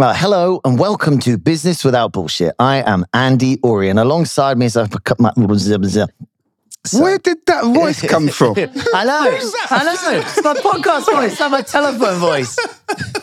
Uh, 0.00 0.14
hello 0.14 0.60
and 0.64 0.78
welcome 0.78 1.18
to 1.18 1.36
Business 1.36 1.82
Without 1.84 2.12
Bullshit. 2.12 2.54
I 2.60 2.76
am 2.82 3.04
Andy 3.12 3.56
Oury, 3.58 3.90
and 3.90 3.98
alongside 3.98 4.56
me 4.56 4.66
is 4.66 4.76
a 4.76 4.88
So- 6.86 7.02
Where 7.02 7.18
did 7.18 7.38
that 7.46 7.64
voice 7.64 8.00
come 8.02 8.28
from? 8.28 8.54
I 8.56 8.62
know, 9.04 9.38
I 9.70 9.84
know. 9.84 10.20
It's 10.20 10.44
my 10.44 10.54
podcast 10.54 11.06
voice, 11.12 11.32
it's 11.32 11.40
not 11.40 11.50
my 11.50 11.62
telephone 11.62 12.18
voice. 12.20 12.56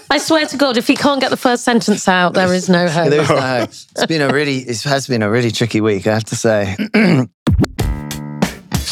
I 0.10 0.18
swear 0.18 0.46
to 0.48 0.58
God, 0.58 0.76
if 0.76 0.86
he 0.88 0.98
can't 0.98 1.22
get 1.22 1.30
the 1.30 1.38
first 1.38 1.64
sentence 1.64 2.10
out, 2.10 2.34
there 2.34 2.54
is 2.54 2.68
no 2.68 2.88
hope. 2.90 3.10
There's 3.10 3.30
no 3.30 3.40
hope. 3.40 3.70
It's 3.70 4.06
been 4.08 4.22
a 4.22 4.28
really, 4.34 4.58
it 4.58 4.82
has 4.84 5.08
been 5.08 5.24
a 5.24 5.30
really 5.30 5.52
tricky 5.52 5.80
week, 5.80 6.06
I 6.08 6.14
have 6.16 6.26
to 6.26 6.36
say. 6.36 6.76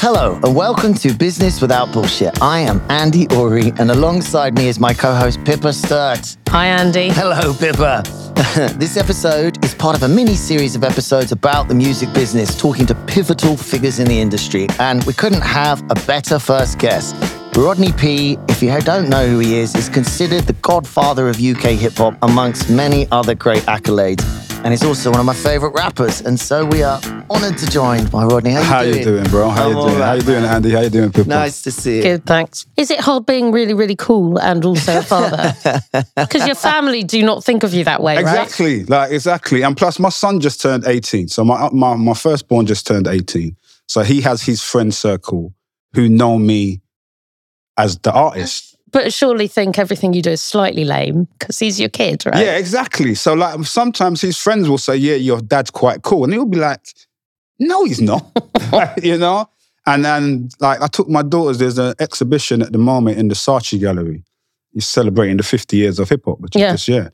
Hello 0.05 0.37
and 0.43 0.53
welcome 0.53 0.93
to 0.95 1.13
Business 1.13 1.61
Without 1.61 1.93
Bullshit. 1.93 2.41
I 2.41 2.59
am 2.59 2.81
Andy 2.89 3.25
Oury, 3.27 3.73
and 3.79 3.89
alongside 3.89 4.53
me 4.53 4.67
is 4.67 4.77
my 4.77 4.93
co-host 4.93 5.41
Pippa 5.45 5.71
Sturt. 5.71 6.35
Hi, 6.49 6.67
Andy. 6.67 7.07
Hello, 7.07 7.53
Pippa. 7.53 8.03
this 8.77 8.97
episode 8.97 9.63
is 9.63 9.73
part 9.73 9.95
of 9.95 10.03
a 10.03 10.09
mini 10.09 10.35
series 10.35 10.75
of 10.75 10.83
episodes 10.83 11.31
about 11.31 11.69
the 11.69 11.73
music 11.73 12.13
business, 12.13 12.53
talking 12.59 12.85
to 12.87 12.95
pivotal 13.07 13.55
figures 13.55 13.99
in 13.99 14.09
the 14.09 14.19
industry. 14.19 14.67
And 14.77 15.01
we 15.05 15.13
couldn't 15.13 15.39
have 15.39 15.81
a 15.89 15.95
better 16.05 16.37
first 16.37 16.79
guest. 16.79 17.15
Rodney 17.55 17.91
P, 17.91 18.37
if 18.49 18.63
you 18.63 18.81
don't 18.81 19.09
know 19.09 19.27
who 19.27 19.37
he 19.37 19.57
is, 19.59 19.75
is 19.75 19.87
considered 19.87 20.45
the 20.45 20.53
godfather 20.53 21.29
of 21.29 21.39
UK 21.39 21.71
hip 21.77 21.93
hop 21.93 22.17
amongst 22.23 22.69
many 22.69 23.07
other 23.11 23.35
great 23.35 23.61
accolades. 23.63 24.23
And 24.63 24.71
he's 24.71 24.83
also 24.83 25.11
one 25.11 25.19
of 25.19 25.25
my 25.25 25.35
favorite 25.35 25.73
rappers. 25.73 26.21
And 26.21 26.39
so 26.39 26.65
we 26.65 26.81
are 26.81 26.99
honored 27.29 27.57
to 27.59 27.69
join 27.69 28.07
by 28.07 28.23
Rodney. 28.23 28.51
How 28.51 28.59
you 28.59 28.65
How 28.65 28.83
doing? 28.83 28.97
you 28.97 29.03
doing, 29.03 29.23
bro? 29.25 29.49
How 29.49 29.65
I'm 29.65 29.71
you 29.71 29.77
all 29.77 29.87
doing? 29.87 29.99
How 29.99 30.05
right, 30.05 30.15
you 30.15 30.21
doing, 30.23 30.41
man. 30.41 30.55
Andy? 30.55 30.71
How 30.71 30.81
you 30.81 30.89
doing, 30.89 31.11
people? 31.11 31.29
Nice 31.29 31.61
to 31.61 31.71
see 31.71 31.97
you. 31.97 32.01
Good, 32.03 32.25
thanks. 32.25 32.65
Is 32.75 32.89
it 32.89 32.99
hard 32.99 33.25
being 33.25 33.51
really, 33.51 33.73
really 33.73 33.95
cool 33.95 34.39
and 34.39 34.65
also 34.65 34.99
a 34.99 35.01
father? 35.03 35.53
Because 36.15 36.47
your 36.47 36.55
family 36.55 37.03
do 37.03 37.21
not 37.23 37.43
think 37.43 37.63
of 37.63 37.73
you 37.73 37.83
that 37.83 38.01
way, 38.01 38.15
right? 38.15 38.21
Exactly, 38.21 38.83
like 38.85 39.11
exactly. 39.11 39.61
And 39.61 39.77
plus, 39.77 39.99
my 39.99 40.09
son 40.09 40.39
just 40.39 40.61
turned 40.61 40.85
eighteen, 40.87 41.27
so 41.27 41.43
my 41.43 41.69
my 41.71 41.95
my 41.95 42.13
firstborn 42.13 42.65
just 42.65 42.87
turned 42.87 43.07
eighteen. 43.07 43.57
So 43.87 44.01
he 44.01 44.21
has 44.21 44.41
his 44.41 44.63
friend 44.63 44.93
circle 44.93 45.53
who 45.93 46.09
know 46.09 46.37
me 46.39 46.82
as 47.77 47.97
the 47.99 48.11
artist. 48.11 48.77
But 48.91 49.11
surely 49.11 49.47
think 49.47 49.79
everything 49.79 50.13
you 50.13 50.21
do 50.21 50.29
is 50.31 50.41
slightly 50.41 50.85
lame 50.85 51.27
because 51.39 51.57
he's 51.57 51.79
your 51.79 51.89
kid, 51.89 52.23
right? 52.27 52.35
Yeah, 52.45 52.57
exactly. 52.57 53.15
So 53.15 53.33
like 53.33 53.63
sometimes 53.65 54.21
his 54.21 54.37
friends 54.37 54.69
will 54.69 54.77
say, 54.77 54.95
"Yeah, 54.95 55.15
your 55.15 55.41
dad's 55.41 55.71
quite 55.71 56.03
cool," 56.03 56.23
and 56.25 56.33
he'll 56.33 56.45
be 56.45 56.59
like, 56.59 56.79
"No, 57.59 57.85
he's 57.85 58.01
not," 58.01 58.25
you 59.03 59.17
know. 59.17 59.49
And 59.87 60.05
then 60.05 60.49
like 60.59 60.79
I 60.81 60.87
took 60.87 61.09
my 61.09 61.23
daughters. 61.23 61.57
There's 61.57 61.79
an 61.79 61.95
exhibition 61.99 62.61
at 62.61 62.71
the 62.71 62.77
moment 62.77 63.17
in 63.17 63.29
the 63.29 63.35
Saatchi 63.35 63.79
Gallery. 63.79 64.23
He's 64.73 64.87
celebrating 64.87 65.37
the 65.37 65.43
50 65.43 65.75
years 65.75 65.97
of 65.99 66.09
hip 66.09 66.23
hop, 66.25 66.39
which 66.39 66.55
Yeah. 66.55 66.67
is 66.67 66.73
this 66.73 66.87
year. 66.87 67.11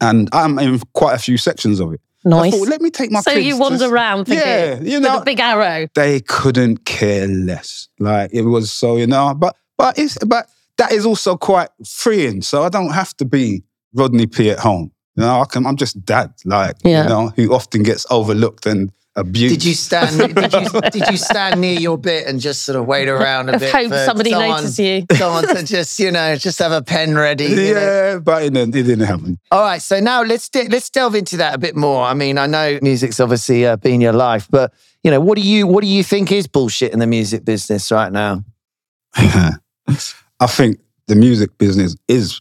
And 0.00 0.28
I'm 0.32 0.58
in 0.60 0.78
quite 0.92 1.14
a 1.14 1.18
few 1.18 1.36
sections 1.38 1.80
of 1.80 1.92
it. 1.92 2.00
Nice. 2.24 2.52
thought, 2.56 2.68
let 2.68 2.80
me 2.80 2.90
take 2.90 3.10
my 3.10 3.20
so 3.20 3.30
you 3.32 3.58
wander 3.58 3.86
around 3.86 4.24
thinking, 4.26 4.46
Yeah, 4.46 4.80
you 4.80 5.00
with 5.00 5.02
know, 5.08 5.18
a 5.18 5.24
big 5.24 5.38
arrow. 5.40 5.86
they 5.94 6.20
couldn't 6.20 6.84
care 6.84 7.26
less. 7.26 7.88
Like 8.00 8.30
it 8.32 8.42
was 8.42 8.72
so, 8.72 8.96
you 8.96 9.06
know, 9.06 9.34
but 9.34 9.56
but 9.76 9.98
it's 9.98 10.18
but 10.24 10.46
that 10.78 10.92
is 10.92 11.06
also 11.06 11.36
quite 11.36 11.68
freeing. 11.86 12.42
So 12.42 12.62
I 12.64 12.68
don't 12.68 12.90
have 12.92 13.16
to 13.18 13.24
be 13.24 13.62
Rodney 13.94 14.26
P 14.26 14.50
at 14.50 14.58
home. 14.58 14.90
You 15.16 15.22
know, 15.24 15.40
I 15.40 15.44
can, 15.46 15.66
I'm 15.66 15.76
just 15.76 16.04
dad, 16.04 16.32
like 16.44 16.76
Yeah. 16.84 17.02
you 17.04 17.08
know, 17.08 17.28
who 17.36 17.52
often 17.54 17.82
gets 17.82 18.06
overlooked 18.10 18.66
and 18.66 18.92
abused. 19.18 19.54
Did 19.54 19.64
you 19.64 19.74
stand? 19.74 20.18
Did 20.34 20.52
you, 20.52 20.80
did 20.90 21.08
you 21.10 21.16
stand 21.16 21.60
near 21.60 21.78
your 21.78 21.98
bit 21.98 22.26
and 22.26 22.40
just 22.40 22.62
sort 22.62 22.76
of 22.76 22.86
wait 22.86 23.08
around 23.08 23.48
a 23.48 23.54
Of 23.54 23.60
bit? 23.60 23.72
hope 23.72 23.88
for 23.90 24.04
somebody 24.04 24.30
someone, 24.30 24.50
notices 24.50 24.78
you. 24.78 25.06
Someone 25.16 25.46
to 25.48 25.62
just 25.64 25.98
you 25.98 26.10
know 26.10 26.36
just 26.36 26.58
have 26.58 26.72
a 26.72 26.82
pen 26.82 27.14
ready. 27.16 27.44
you 27.44 27.74
know? 27.74 27.80
Yeah, 27.80 28.18
but 28.18 28.42
it 28.44 28.52
didn't, 28.52 28.74
it 28.76 28.82
didn't 28.84 29.06
happen. 29.06 29.38
All 29.50 29.62
right. 29.62 29.82
So 29.82 30.00
now 30.00 30.22
let's 30.22 30.48
de- 30.48 30.68
let's 30.68 30.90
delve 30.90 31.14
into 31.14 31.36
that 31.38 31.54
a 31.54 31.58
bit 31.58 31.76
more. 31.76 32.04
I 32.04 32.14
mean, 32.14 32.38
I 32.38 32.46
know 32.46 32.78
music's 32.82 33.20
obviously 33.20 33.66
uh, 33.66 33.76
been 33.76 34.00
your 34.00 34.12
life, 34.12 34.46
but 34.50 34.72
you 35.02 35.10
know, 35.10 35.20
what 35.20 35.36
do 35.36 35.42
you 35.42 35.66
what 35.66 35.82
do 35.82 35.88
you 35.88 36.02
think 36.02 36.32
is 36.32 36.46
bullshit 36.46 36.92
in 36.92 36.98
the 36.98 37.06
music 37.06 37.44
business 37.44 37.90
right 37.90 38.12
now? 38.12 38.44
I 39.16 40.46
think 40.46 40.78
the 41.06 41.16
music 41.16 41.56
business 41.58 41.96
is 42.06 42.40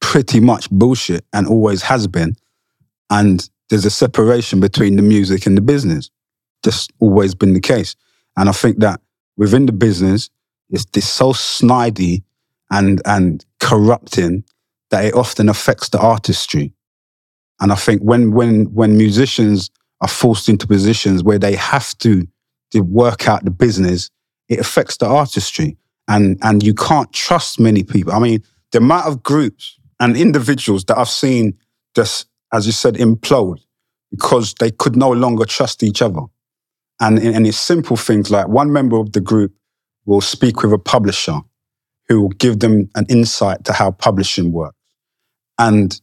pretty 0.00 0.40
much 0.40 0.70
bullshit 0.70 1.24
and 1.32 1.46
always 1.46 1.82
has 1.82 2.06
been. 2.06 2.36
And 3.10 3.48
there's 3.70 3.84
a 3.84 3.90
separation 3.90 4.60
between 4.60 4.96
the 4.96 5.02
music 5.02 5.46
and 5.46 5.56
the 5.56 5.60
business. 5.60 6.10
Just 6.64 6.92
always 7.00 7.34
been 7.34 7.54
the 7.54 7.60
case. 7.60 7.96
And 8.36 8.48
I 8.48 8.52
think 8.52 8.78
that 8.78 9.00
within 9.36 9.66
the 9.66 9.72
business, 9.72 10.30
it's 10.70 10.84
this 10.86 11.08
so 11.08 11.32
snidey 11.32 12.22
and 12.70 13.00
and 13.04 13.44
corrupting 13.60 14.44
that 14.90 15.04
it 15.04 15.14
often 15.14 15.48
affects 15.48 15.88
the 15.88 15.98
artistry. 15.98 16.72
And 17.60 17.72
I 17.72 17.76
think 17.76 18.02
when 18.02 18.32
when 18.32 18.66
when 18.74 18.96
musicians 18.96 19.70
are 20.00 20.08
forced 20.08 20.48
into 20.48 20.66
positions 20.66 21.24
where 21.24 21.38
they 21.38 21.56
have 21.56 21.96
to, 21.98 22.26
to 22.70 22.80
work 22.80 23.26
out 23.26 23.44
the 23.44 23.50
business, 23.50 24.10
it 24.48 24.60
affects 24.60 24.96
the 24.98 25.06
artistry 25.06 25.76
and 26.08 26.38
and 26.42 26.62
you 26.62 26.74
can't 26.74 27.12
trust 27.12 27.60
many 27.60 27.84
people. 27.84 28.12
I 28.12 28.18
mean, 28.18 28.42
the 28.72 28.78
amount 28.78 29.06
of 29.06 29.22
groups 29.22 29.78
and 30.00 30.16
individuals 30.16 30.84
that 30.86 30.98
I've 30.98 31.08
seen 31.08 31.56
just, 31.94 32.26
as 32.52 32.66
you 32.66 32.72
said, 32.72 32.94
implode 32.94 33.58
because 34.10 34.54
they 34.54 34.70
could 34.70 34.96
no 34.96 35.10
longer 35.10 35.44
trust 35.44 35.82
each 35.82 36.00
other. 36.00 36.22
And 37.00 37.18
and 37.18 37.46
it's 37.46 37.58
simple 37.58 37.96
things 37.96 38.30
like 38.30 38.48
one 38.48 38.72
member 38.72 38.96
of 38.96 39.12
the 39.12 39.20
group 39.20 39.54
will 40.04 40.20
speak 40.20 40.62
with 40.62 40.72
a 40.72 40.78
publisher 40.78 41.40
who 42.08 42.22
will 42.22 42.28
give 42.30 42.60
them 42.60 42.88
an 42.94 43.06
insight 43.08 43.64
to 43.66 43.72
how 43.72 43.90
publishing 43.90 44.52
works. 44.52 44.76
And 45.58 46.00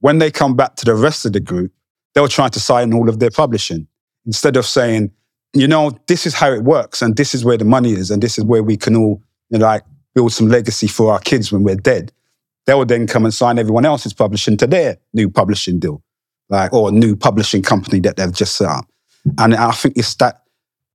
when 0.00 0.18
they 0.18 0.30
come 0.30 0.56
back 0.56 0.76
to 0.76 0.84
the 0.84 0.94
rest 0.94 1.24
of 1.24 1.32
the 1.32 1.40
group, 1.40 1.72
they'll 2.14 2.28
try 2.28 2.48
to 2.48 2.60
sign 2.60 2.92
all 2.92 3.08
of 3.08 3.20
their 3.20 3.30
publishing 3.30 3.86
instead 4.26 4.56
of 4.56 4.66
saying, 4.66 5.12
you 5.52 5.68
know, 5.68 5.96
this 6.08 6.26
is 6.26 6.34
how 6.34 6.52
it 6.52 6.64
works 6.64 7.00
and 7.00 7.16
this 7.16 7.34
is 7.34 7.44
where 7.44 7.56
the 7.56 7.64
money 7.64 7.92
is 7.92 8.10
and 8.10 8.22
this 8.22 8.38
is 8.38 8.44
where 8.44 8.62
we 8.62 8.76
can 8.76 8.96
all 8.96 9.22
you 9.50 9.58
know, 9.58 9.66
like 9.66 9.82
build 10.14 10.32
some 10.32 10.48
legacy 10.48 10.88
for 10.88 11.12
our 11.12 11.20
kids 11.20 11.52
when 11.52 11.62
we're 11.62 11.76
dead. 11.76 12.12
They 12.66 12.74
will 12.74 12.86
then 12.86 13.06
come 13.06 13.24
and 13.24 13.34
sign 13.34 13.58
everyone 13.58 13.84
else's 13.84 14.14
publishing 14.14 14.56
to 14.58 14.66
their 14.66 14.96
new 15.12 15.30
publishing 15.30 15.78
deal, 15.78 16.02
like 16.48 16.72
or 16.72 16.90
new 16.90 17.14
publishing 17.14 17.62
company 17.62 18.00
that 18.00 18.16
they've 18.16 18.32
just 18.32 18.56
set 18.56 18.68
up. 18.68 18.86
And 19.38 19.54
I 19.54 19.72
think 19.72 19.96
it's 19.96 20.14
that 20.16 20.42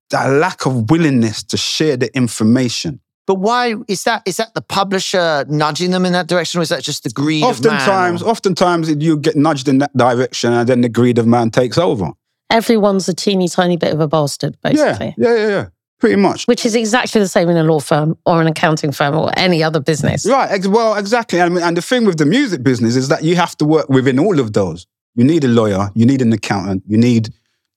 that 0.09 0.25
lack 0.27 0.65
of 0.65 0.89
willingness 0.89 1.43
to 1.43 1.57
share 1.57 1.97
the 1.97 2.15
information. 2.15 2.99
But 3.25 3.35
why 3.35 3.75
is 3.87 4.03
that? 4.05 4.23
Is 4.25 4.37
that 4.37 4.55
the 4.55 4.61
publisher 4.61 5.45
nudging 5.47 5.91
them 5.91 6.05
in 6.05 6.13
that 6.13 6.27
direction, 6.27 6.59
or 6.59 6.63
is 6.63 6.69
that 6.69 6.81
just 6.81 7.03
the 7.03 7.11
greed 7.11 7.43
of 7.43 7.63
man? 7.63 7.75
Oftentimes, 7.75 8.23
oftentimes 8.23 8.89
you 8.89 9.17
get 9.17 9.35
nudged 9.35 9.67
in 9.67 9.77
that 9.79 9.95
direction, 9.95 10.51
and 10.51 10.67
then 10.67 10.81
the 10.81 10.89
greed 10.89 11.19
of 11.19 11.27
man 11.27 11.51
takes 11.51 11.77
over. 11.77 12.11
Everyone's 12.49 13.07
a 13.07 13.13
teeny 13.13 13.47
tiny 13.47 13.77
bit 13.77 13.93
of 13.93 13.99
a 13.99 14.07
bastard, 14.07 14.57
basically. 14.63 15.13
Yeah, 15.17 15.29
yeah, 15.29 15.35
yeah, 15.35 15.47
yeah. 15.47 15.65
Pretty 15.99 16.15
much. 16.15 16.45
Which 16.47 16.65
is 16.65 16.75
exactly 16.75 17.21
the 17.21 17.27
same 17.27 17.49
in 17.49 17.57
a 17.57 17.63
law 17.63 17.79
firm 17.79 18.17
or 18.25 18.41
an 18.41 18.47
accounting 18.47 18.91
firm 18.91 19.15
or 19.15 19.31
any 19.37 19.61
other 19.61 19.81
business. 19.81 20.25
Right. 20.25 20.49
Ex- 20.49 20.67
well, 20.67 20.95
exactly. 20.95 21.41
I 21.41 21.49
mean, 21.49 21.61
and 21.61 21.75
the 21.75 21.81
thing 21.81 22.05
with 22.05 22.17
the 22.17 22.25
music 22.25 22.63
business 22.63 22.95
is 22.95 23.09
that 23.09 23.23
you 23.23 23.35
have 23.35 23.55
to 23.57 23.65
work 23.65 23.89
within 23.89 24.17
all 24.17 24.39
of 24.39 24.53
those. 24.53 24.87
You 25.15 25.25
need 25.25 25.43
a 25.43 25.49
lawyer, 25.49 25.91
you 25.93 26.05
need 26.05 26.21
an 26.21 26.31
accountant, 26.31 26.83
you 26.87 26.97
need 26.97 27.33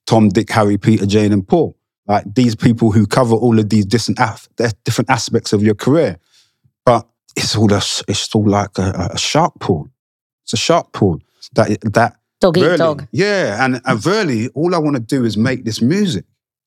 Tom, 0.07 0.29
Dick, 0.29 0.51
Harry, 0.51 0.79
Peter, 0.79 1.07
Jane, 1.07 1.33
and 1.33 1.47
Paul. 1.47 1.77
Like 2.07 2.25
these 2.35 2.55
people 2.55 2.91
who 2.91 3.07
cover 3.07 3.35
all 3.35 3.59
of 3.59 3.69
these 3.69 3.87
different 3.87 4.19
different 4.85 5.11
aspects 5.11 5.53
of 5.53 5.63
your 5.63 5.75
career. 5.75 6.19
But 6.85 7.07
it's 7.37 7.57
all 7.57 7.73
a, 7.73 7.83
it's 8.09 8.35
all 8.35 8.49
like 8.49 8.77
a, 8.79 9.11
a 9.13 9.19
shark 9.19 9.59
pool. 9.61 9.89
It's 10.45 10.53
a 10.53 10.57
shark 10.57 10.93
pool 10.93 11.21
that 11.55 11.81
that 11.93 12.17
Dog 12.43 12.59
eat 12.59 12.77
dog. 12.77 13.07
Yeah, 13.13 13.65
and, 13.65 13.81
and 13.85 14.05
really, 14.05 14.49
all 14.49 14.75
I 14.75 14.79
want 14.79 14.97
to 14.97 15.01
do 15.01 15.25
is 15.25 15.37
make 15.37 15.65
this 15.65 15.81
music. 15.81 16.25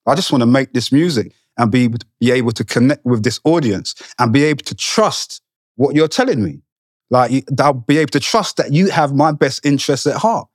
I 0.07 0.16
just 0.16 0.31
want 0.31 0.41
to 0.41 0.47
make 0.47 0.72
this 0.72 0.90
music 0.90 1.34
and 1.57 1.69
be 1.69 1.84
able 1.84 1.97
to, 1.97 2.06
be 2.19 2.31
able 2.31 2.52
to 2.53 2.63
connect 2.63 3.06
with 3.06 3.23
this 3.23 3.41
audience 3.44 3.94
and 4.17 4.31
be 4.31 4.46
able 4.46 4.63
to 4.63 4.75
trust 4.75 5.41
what 5.75 5.94
you're 5.94 6.07
telling 6.07 6.41
me. 6.41 6.62
Like 7.09 7.44
I'll 7.59 7.73
be 7.73 7.97
able 7.97 8.12
to 8.12 8.22
trust 8.22 8.56
that 8.56 8.72
you 8.72 8.90
have 8.90 9.13
my 9.13 9.34
best 9.34 9.66
interests 9.66 10.07
at 10.07 10.16
heart, 10.16 10.47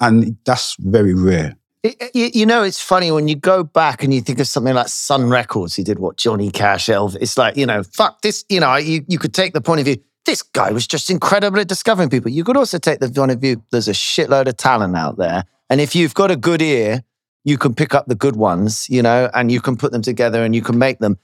and 0.00 0.36
that's 0.46 0.76
very 0.78 1.14
rare. 1.14 1.56
It- 1.84 1.96
it- 2.14 2.34
you 2.34 2.46
know, 2.46 2.62
it's 2.62 2.80
funny 2.80 3.10
when 3.12 3.28
you 3.28 3.36
go 3.36 3.62
back 3.62 4.02
and 4.02 4.12
you 4.12 4.22
think 4.22 4.38
of 4.40 4.48
something 4.48 4.72
like 4.74 4.88
Sun 4.88 5.28
Records, 5.28 5.76
who 5.76 5.84
did 5.84 5.98
what 5.98 6.16
Johnny 6.16 6.50
Cash, 6.50 6.86
Elvis. 6.86 7.18
It's 7.20 7.36
like 7.36 7.58
you 7.58 7.66
know, 7.66 7.82
fuck 7.82 8.22
this. 8.22 8.42
You 8.48 8.60
know, 8.60 8.76
you, 8.76 9.04
you 9.06 9.18
could 9.18 9.34
take 9.34 9.52
the 9.52 9.60
point 9.60 9.80
of 9.80 9.84
view. 9.86 9.96
This 10.24 10.40
guy 10.42 10.70
was 10.72 10.86
just 10.86 11.10
incredible 11.10 11.60
at 11.60 11.68
discovering 11.68 12.08
people. 12.08 12.30
You 12.30 12.42
could 12.42 12.56
also 12.56 12.78
take 12.78 13.00
the 13.00 13.10
point 13.10 13.32
of 13.32 13.40
view. 13.40 13.62
There's 13.70 13.88
a 13.88 13.92
shitload 13.92 14.48
of 14.48 14.56
talent 14.56 14.96
out 14.96 15.18
there, 15.18 15.44
and 15.68 15.78
if 15.78 15.94
you've 15.94 16.14
got 16.14 16.30
a 16.30 16.36
good 16.36 16.62
ear, 16.62 17.04
you 17.44 17.58
can 17.58 17.74
pick 17.74 17.94
up 17.94 18.06
the 18.06 18.14
good 18.14 18.36
ones. 18.36 18.86
You 18.88 19.02
know, 19.02 19.28
and 19.34 19.52
you 19.52 19.60
can 19.60 19.76
put 19.76 19.92
them 19.92 20.00
together 20.00 20.42
and 20.42 20.54
you 20.54 20.62
can 20.62 20.78
make 20.78 21.00
them. 21.00 21.18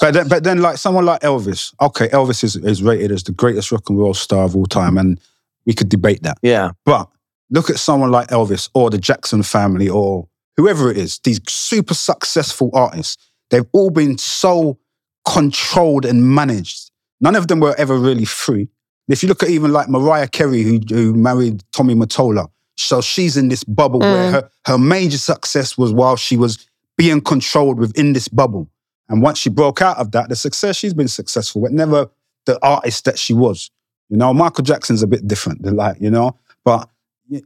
But 0.00 0.14
then, 0.14 0.28
but 0.28 0.44
then, 0.44 0.62
like 0.62 0.78
someone 0.78 1.04
like 1.04 1.20
Elvis, 1.20 1.74
okay, 1.82 2.08
Elvis 2.08 2.42
is, 2.42 2.56
is 2.56 2.82
rated 2.82 3.12
as 3.12 3.22
the 3.22 3.32
greatest 3.32 3.70
rock 3.70 3.88
and 3.90 3.98
roll 3.98 4.14
star 4.14 4.44
of 4.44 4.56
all 4.56 4.66
time, 4.66 4.96
and 4.96 5.20
we 5.66 5.74
could 5.74 5.90
debate 5.90 6.22
that. 6.22 6.38
Yeah, 6.42 6.70
But 6.86 7.08
look 7.50 7.70
at 7.70 7.78
someone 7.78 8.10
like 8.10 8.28
Elvis 8.28 8.68
or 8.74 8.90
the 8.90 8.98
Jackson 8.98 9.42
family 9.42 9.88
or 9.88 10.28
whoever 10.56 10.90
it 10.90 10.96
is, 10.96 11.18
these 11.20 11.40
super 11.48 11.94
successful 11.94 12.70
artists. 12.72 13.30
They've 13.50 13.66
all 13.72 13.90
been 13.90 14.18
so 14.18 14.78
controlled 15.26 16.04
and 16.04 16.34
managed. 16.34 16.90
None 17.20 17.36
of 17.36 17.48
them 17.48 17.60
were 17.60 17.74
ever 17.78 17.96
really 17.96 18.24
free. 18.24 18.68
If 19.08 19.22
you 19.22 19.28
look 19.28 19.42
at 19.42 19.50
even 19.50 19.72
like 19.72 19.88
Mariah 19.88 20.28
Carey, 20.28 20.62
who, 20.62 20.80
who 20.88 21.14
married 21.14 21.62
Tommy 21.72 21.94
Mottola, 21.94 22.48
so 22.76 23.00
she's 23.00 23.36
in 23.36 23.48
this 23.48 23.64
bubble 23.64 24.00
where 24.00 24.30
mm. 24.30 24.32
her, 24.32 24.50
her 24.66 24.78
major 24.78 25.18
success 25.18 25.78
was 25.78 25.92
while 25.92 26.16
she 26.16 26.36
was 26.36 26.66
being 26.96 27.20
controlled 27.20 27.78
within 27.78 28.12
this 28.12 28.28
bubble. 28.28 28.68
And 29.08 29.22
once 29.22 29.38
she 29.38 29.50
broke 29.50 29.80
out 29.80 29.98
of 29.98 30.10
that, 30.12 30.28
the 30.28 30.36
success, 30.36 30.76
she's 30.76 30.94
been 30.94 31.08
successful, 31.08 31.62
but 31.62 31.72
never 31.72 32.10
the 32.44 32.58
artist 32.64 33.04
that 33.04 33.18
she 33.18 33.32
was. 33.32 33.70
You 34.08 34.16
know, 34.16 34.34
Michael 34.34 34.64
Jackson's 34.64 35.02
a 35.02 35.06
bit 35.06 35.26
different, 35.26 35.64
like, 35.64 36.00
you 36.00 36.10
know, 36.10 36.36
but 36.64 36.88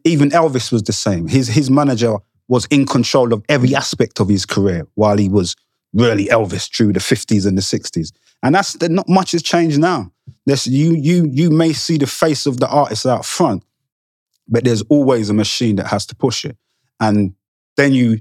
even 0.04 0.30
Elvis 0.30 0.72
was 0.72 0.82
the 0.82 0.92
same. 0.92 1.28
His, 1.28 1.48
his 1.48 1.70
manager 1.70 2.16
was 2.48 2.66
in 2.66 2.86
control 2.86 3.32
of 3.32 3.44
every 3.48 3.74
aspect 3.74 4.20
of 4.20 4.28
his 4.28 4.44
career 4.44 4.86
while 4.94 5.16
he 5.16 5.28
was 5.28 5.54
really 5.92 6.26
Elvis 6.26 6.74
through 6.74 6.92
the 6.92 7.00
50s 7.00 7.46
and 7.46 7.56
the 7.56 7.62
60s. 7.62 8.12
And 8.42 8.54
that's 8.54 8.80
not 8.82 9.08
much 9.08 9.32
has 9.32 9.42
changed 9.42 9.78
now. 9.78 10.10
There's, 10.46 10.66
you, 10.66 10.94
you, 10.94 11.28
you 11.30 11.50
may 11.50 11.72
see 11.72 11.98
the 11.98 12.06
face 12.06 12.46
of 12.46 12.58
the 12.58 12.68
artist 12.68 13.06
out 13.06 13.24
front, 13.24 13.64
but 14.48 14.64
there's 14.64 14.82
always 14.82 15.30
a 15.30 15.34
machine 15.34 15.76
that 15.76 15.86
has 15.88 16.06
to 16.06 16.16
push 16.16 16.44
it. 16.44 16.56
And 16.98 17.34
then 17.76 17.92
you, 17.92 18.20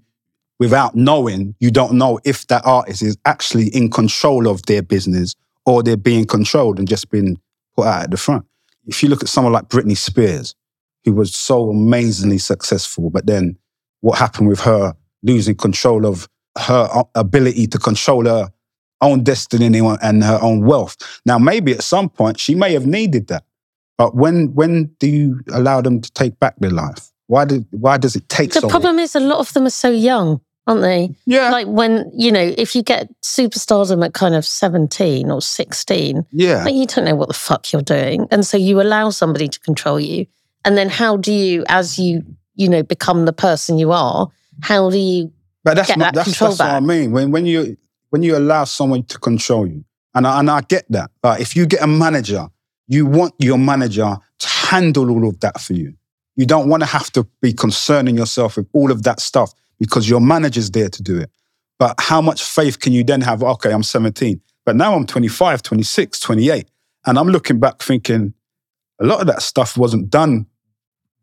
without 0.60 0.96
knowing, 0.96 1.56
you 1.60 1.72
don't 1.72 1.94
know 1.94 2.20
if 2.24 2.48
that 2.48 2.66
artist 2.66 3.02
is 3.02 3.18
actually 3.26 3.68
in 3.68 3.90
control 3.90 4.48
of 4.48 4.66
their 4.66 4.82
business 4.82 5.36
or 5.66 5.84
they're 5.84 5.98
being 5.98 6.26
controlled 6.26 6.80
and 6.80 6.88
just 6.88 7.10
being 7.10 7.40
put 7.76 7.86
out 7.86 8.04
at 8.04 8.12
the 8.12 8.18
front. 8.18 8.46
If 8.86 9.04
you 9.04 9.10
look 9.10 9.22
at 9.22 9.30
someone 9.30 9.54
like 9.54 9.70
Britney 9.70 9.98
Spears, 9.98 10.56
who 11.06 11.14
was 11.14 11.36
so 11.36 11.70
amazingly 11.70 12.38
successful, 12.38 13.10
but 13.10 13.26
then 13.26 13.58
what 14.02 14.18
happened 14.18 14.48
with 14.48 14.60
her 14.62 14.94
losing 15.24 15.56
control 15.56 16.06
of 16.06 16.28
her 16.58 17.04
ability 17.16 17.68
to 17.68 17.78
control 17.78 18.26
her 18.26 18.50
own 19.02 19.24
destiny 19.24 19.66
and 20.02 20.24
her 20.24 20.40
own 20.42 20.66
wealth. 20.66 20.98
Now, 21.26 21.38
maybe 21.40 21.72
at 21.72 21.84
some 21.84 22.10
point 22.10 22.40
she 22.40 22.56
may 22.56 22.74
have 22.74 22.86
needed 22.86 23.28
that, 23.28 23.44
but 23.98 24.16
when 24.16 24.54
when 24.54 24.92
do 25.00 25.08
you 25.08 25.42
allow 25.52 25.82
them 25.82 26.02
to 26.02 26.12
take 26.12 26.40
back 26.40 26.56
their 26.60 26.72
life? 26.72 27.12
Why 27.28 27.46
did 27.46 27.66
why 27.72 27.98
does 27.98 28.16
it 28.16 28.28
take? 28.28 28.54
So 28.54 28.60
The 28.62 28.68
so 28.68 28.70
problem 28.70 28.98
long? 28.98 29.04
is 29.04 29.16
a 29.16 29.20
lot 29.20 29.40
of 29.40 29.54
them 29.54 29.66
are 29.66 29.70
so 29.70 29.90
young, 29.90 30.42
aren't 30.68 30.82
they? 30.82 31.12
Yeah, 31.26 31.50
Like 31.52 31.68
when 31.68 32.12
you 32.14 32.32
know, 32.32 32.54
if 32.58 32.76
you 32.76 32.84
get 32.84 33.10
superstardom 33.22 34.04
at 34.04 34.14
kind 34.14 34.36
of 34.36 34.46
seventeen 34.46 35.32
or 35.32 35.42
sixteen, 35.42 36.26
yeah. 36.32 36.64
like 36.64 36.74
you 36.76 36.86
don't 36.88 37.06
know 37.06 37.16
what 37.16 37.28
the 37.28 37.34
fuck 37.34 37.72
you're 37.72 37.82
doing, 37.82 38.28
and 38.32 38.46
so 38.46 38.58
you 38.58 38.82
allow 38.82 39.12
somebody 39.12 39.48
to 39.48 39.60
control 39.62 40.00
you. 40.00 40.26
And 40.66 40.78
then 40.78 40.90
how 40.90 41.18
do 41.18 41.32
you, 41.32 41.64
as 41.68 41.98
you 41.98 42.24
you 42.60 42.68
know, 42.68 42.84
become 42.84 43.26
the 43.26 43.34
person 43.34 43.78
you 43.78 43.92
are? 43.92 44.28
How 44.62 44.90
do 44.90 44.98
you 44.98 45.32
But 45.64 45.76
that's 45.76 45.88
get 45.88 45.98
not, 45.98 46.14
that 46.14 46.16
that's, 46.16 46.30
control 46.30 46.52
that's 46.52 46.60
what 46.60 46.70
I 46.70 46.80
mean. 46.82 47.12
When 47.12 47.32
when 47.32 47.46
you 47.46 47.78
when 48.10 48.22
you 48.22 48.38
allow 48.38 48.66
someone 48.66 49.04
to 49.04 49.18
control 49.18 49.66
you, 49.66 49.86
and 50.14 50.28
I, 50.28 50.40
and 50.40 50.52
I 50.52 50.62
get 50.62 50.86
that. 50.90 51.12
But 51.22 51.40
if 51.40 51.56
you 51.56 51.66
get 51.66 51.82
a 51.82 51.88
manager, 51.88 52.48
you 52.88 53.06
want 53.06 53.34
your 53.40 53.58
manager 53.58 54.18
to 54.40 54.48
handle 54.48 55.10
all 55.10 55.28
of 55.28 55.40
that 55.40 55.62
for 55.62 55.74
you. 55.74 55.94
You 56.36 56.46
don't 56.46 56.70
want 56.70 56.82
to 56.82 56.88
have 56.88 57.12
to 57.14 57.26
be 57.42 57.54
concerning 57.54 58.18
yourself 58.18 58.58
with 58.58 58.68
all 58.74 58.92
of 58.92 59.04
that 59.04 59.20
stuff 59.20 59.54
because 59.80 60.10
your 60.10 60.20
manager's 60.20 60.72
there 60.72 60.90
to 60.90 61.04
do 61.04 61.18
it. 61.18 61.30
But 61.78 61.96
how 62.00 62.22
much 62.22 62.44
faith 62.44 62.80
can 62.80 62.92
you 62.92 63.04
then 63.04 63.22
have? 63.22 63.42
Okay, 63.42 63.72
I'm 63.72 63.84
17, 63.84 64.42
but 64.66 64.76
now 64.76 64.96
I'm 64.96 65.06
25, 65.06 65.64
26, 65.64 66.20
28. 66.20 66.70
And 67.06 67.18
I'm 67.18 67.30
looking 67.30 67.60
back 67.60 67.82
thinking 67.82 68.34
a 69.00 69.06
lot 69.06 69.22
of 69.22 69.28
that 69.28 69.42
stuff 69.42 69.78
wasn't 69.78 70.10
done 70.10 70.46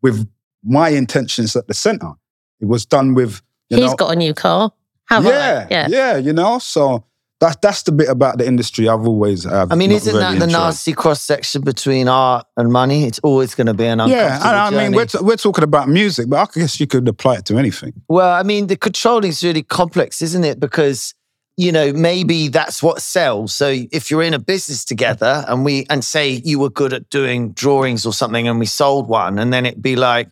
with 0.01 0.27
my 0.63 0.89
intentions 0.89 1.55
at 1.55 1.67
the 1.67 1.73
center. 1.73 2.11
It 2.59 2.65
was 2.65 2.85
done 2.85 3.13
with, 3.13 3.41
you 3.69 3.77
He's 3.77 3.91
know, 3.91 3.95
got 3.95 4.13
a 4.13 4.15
new 4.15 4.33
car. 4.33 4.71
Have 5.05 5.25
yeah, 5.25 5.67
I? 5.69 5.73
Yeah. 5.73 5.87
yeah, 5.89 6.17
you 6.17 6.33
know. 6.33 6.59
So 6.59 7.05
that's 7.39 7.55
that's 7.61 7.83
the 7.83 7.91
bit 7.91 8.09
about 8.09 8.39
the 8.39 8.47
industry 8.47 8.89
I've 8.89 9.05
always. 9.05 9.43
Have 9.43 9.71
I 9.71 9.75
mean, 9.75 9.91
isn't 9.91 10.11
really 10.11 10.23
that 10.23 10.39
the 10.39 10.45
enjoyed. 10.45 10.59
nasty 10.59 10.93
cross 10.93 11.21
section 11.21 11.61
between 11.61 12.07
art 12.07 12.45
and 12.57 12.71
money? 12.71 13.05
It's 13.05 13.19
always 13.19 13.55
going 13.55 13.67
to 13.67 13.73
be 13.73 13.85
an 13.85 13.99
uncomfortable 13.99 14.27
Yeah, 14.27 14.65
and 14.67 14.75
I 14.75 14.83
mean, 14.83 14.95
we're, 14.95 15.05
t- 15.05 15.19
we're 15.21 15.37
talking 15.37 15.63
about 15.63 15.87
music, 15.87 16.29
but 16.29 16.37
I 16.49 16.59
guess 16.59 16.79
you 16.79 16.87
could 16.87 17.07
apply 17.07 17.35
it 17.35 17.45
to 17.45 17.57
anything. 17.57 17.93
Well, 18.09 18.33
I 18.33 18.43
mean, 18.43 18.67
the 18.67 18.75
controlling 18.75 19.29
is 19.29 19.43
really 19.43 19.63
complex, 19.63 20.21
isn't 20.21 20.43
it? 20.43 20.59
Because 20.59 21.13
you 21.57 21.71
know 21.71 21.91
maybe 21.91 22.47
that's 22.47 22.81
what 22.81 23.01
sells. 23.01 23.53
So 23.53 23.73
if 23.91 24.09
you're 24.09 24.23
in 24.23 24.33
a 24.33 24.39
business 24.39 24.85
together 24.85 25.43
and 25.47 25.65
we 25.65 25.85
and 25.89 26.05
say 26.05 26.41
you 26.45 26.59
were 26.59 26.69
good 26.69 26.93
at 26.93 27.09
doing 27.09 27.51
drawings 27.51 28.05
or 28.05 28.13
something, 28.13 28.47
and 28.47 28.59
we 28.59 28.65
sold 28.65 29.09
one, 29.09 29.39
and 29.39 29.51
then 29.51 29.65
it'd 29.65 29.81
be 29.81 29.95
like. 29.95 30.29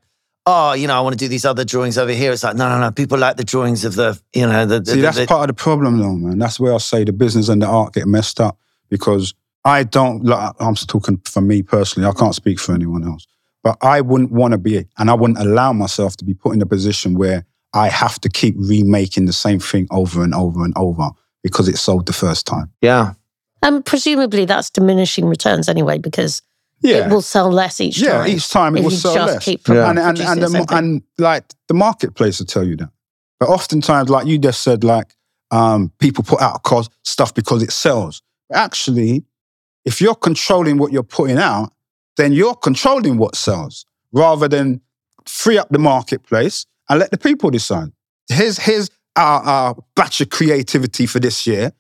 Oh, 0.47 0.73
you 0.73 0.85
know, 0.85 0.93
I 0.93 0.99
want 1.01 1.13
to 1.13 1.17
do 1.17 1.27
these 1.27 1.43
other 1.43 1.65
drawings 1.65 1.97
over 1.97 2.11
here. 2.11 2.31
It's 2.31 2.43
like, 2.43 2.55
no, 2.55 2.69
no, 2.69 2.79
no. 2.79 2.91
People 2.91 3.17
like 3.17 3.35
the 3.35 3.43
drawings 3.43 3.83
of 3.83 3.95
the, 3.95 4.21
you 4.31 4.45
know, 4.45 4.67
the. 4.67 4.79
the 4.79 4.91
See, 4.91 5.01
that's 5.01 5.17
the, 5.17 5.25
part 5.25 5.49
of 5.49 5.55
the 5.55 5.59
problem, 5.59 5.97
though, 5.97 6.13
man. 6.13 6.37
That's 6.37 6.59
where 6.59 6.71
I 6.71 6.77
say 6.77 7.03
the 7.03 7.13
business 7.13 7.49
and 7.49 7.63
the 7.63 7.65
art 7.65 7.93
get 7.93 8.05
messed 8.05 8.39
up 8.39 8.55
because 8.87 9.33
I 9.63 9.81
don't. 9.81 10.23
Like, 10.23 10.53
I'm 10.59 10.75
talking 10.75 11.19
for 11.25 11.41
me 11.41 11.63
personally. 11.63 12.07
I 12.07 12.11
can't 12.11 12.35
speak 12.35 12.59
for 12.59 12.75
anyone 12.75 13.03
else, 13.03 13.25
but 13.63 13.75
I 13.81 14.01
wouldn't 14.01 14.31
want 14.31 14.51
to 14.51 14.59
be, 14.59 14.85
and 14.99 15.09
I 15.09 15.15
wouldn't 15.15 15.39
allow 15.39 15.73
myself 15.73 16.15
to 16.17 16.25
be 16.25 16.35
put 16.35 16.53
in 16.53 16.61
a 16.61 16.67
position 16.67 17.15
where 17.15 17.43
I 17.75 17.89
have 17.89 18.19
to 18.21 18.29
keep 18.29 18.55
remaking 18.57 19.25
the 19.25 19.33
same 19.33 19.59
thing 19.59 19.87
over 19.91 20.23
and 20.23 20.33
over 20.33 20.63
and 20.63 20.73
over 20.77 21.09
because 21.43 21.67
it 21.67 21.77
sold 21.77 22.07
the 22.07 22.13
first 22.13 22.47
time. 22.47 22.71
yeah. 22.81 23.13
And 23.61 23.83
presumably 23.83 24.45
that's 24.45 24.69
diminishing 24.69 25.25
returns 25.25 25.67
anyway, 25.67 25.97
because 25.97 26.43
yeah. 26.81 27.05
it 27.05 27.09
will 27.09 27.21
sell 27.23 27.49
less 27.49 27.81
each 27.81 27.99
yeah, 27.99 28.11
time. 28.11 28.27
Yeah, 28.27 28.35
each 28.35 28.49
time 28.49 28.77
it 28.77 28.83
will 28.83 28.91
sell 28.91 29.15
just 29.15 29.33
less. 29.33 29.45
keep 29.45 29.67
Yeah. 29.67 29.89
and 29.89 29.97
and 29.97 30.19
and, 30.19 30.41
the 30.41 30.45
the, 30.45 30.51
same 30.51 30.65
thing. 30.65 30.77
and 30.77 31.01
like 31.17 31.45
the 31.67 31.73
marketplace 31.73 32.39
will 32.39 32.45
tell 32.45 32.63
you 32.63 32.75
that. 32.77 32.89
But 33.39 33.49
oftentimes, 33.49 34.09
like 34.09 34.27
you 34.27 34.37
just 34.37 34.61
said, 34.61 34.83
like 34.83 35.15
um, 35.49 35.91
people 35.99 36.23
put 36.23 36.41
out 36.41 36.61
cos- 36.63 36.89
stuff 37.03 37.33
because 37.33 37.63
it 37.63 37.71
sells. 37.71 38.21
But 38.49 38.59
actually, 38.59 39.25
if 39.83 39.99
you're 39.99 40.15
controlling 40.15 40.77
what 40.77 40.91
you're 40.91 41.03
putting 41.03 41.37
out, 41.39 41.73
then 42.17 42.33
you're 42.33 42.55
controlling 42.55 43.17
what 43.17 43.35
sells, 43.35 43.85
rather 44.11 44.47
than 44.47 44.81
free 45.25 45.57
up 45.57 45.69
the 45.69 45.79
marketplace 45.79 46.67
and 46.89 46.99
let 46.99 47.11
the 47.11 47.17
people 47.17 47.49
decide. 47.49 47.91
Here's 48.27 48.57
here's 48.57 48.89
our, 49.15 49.41
our 49.41 49.75
batch 49.95 50.21
of 50.21 50.29
creativity 50.29 51.05
for 51.05 51.19
this 51.19 51.45
year. 51.47 51.71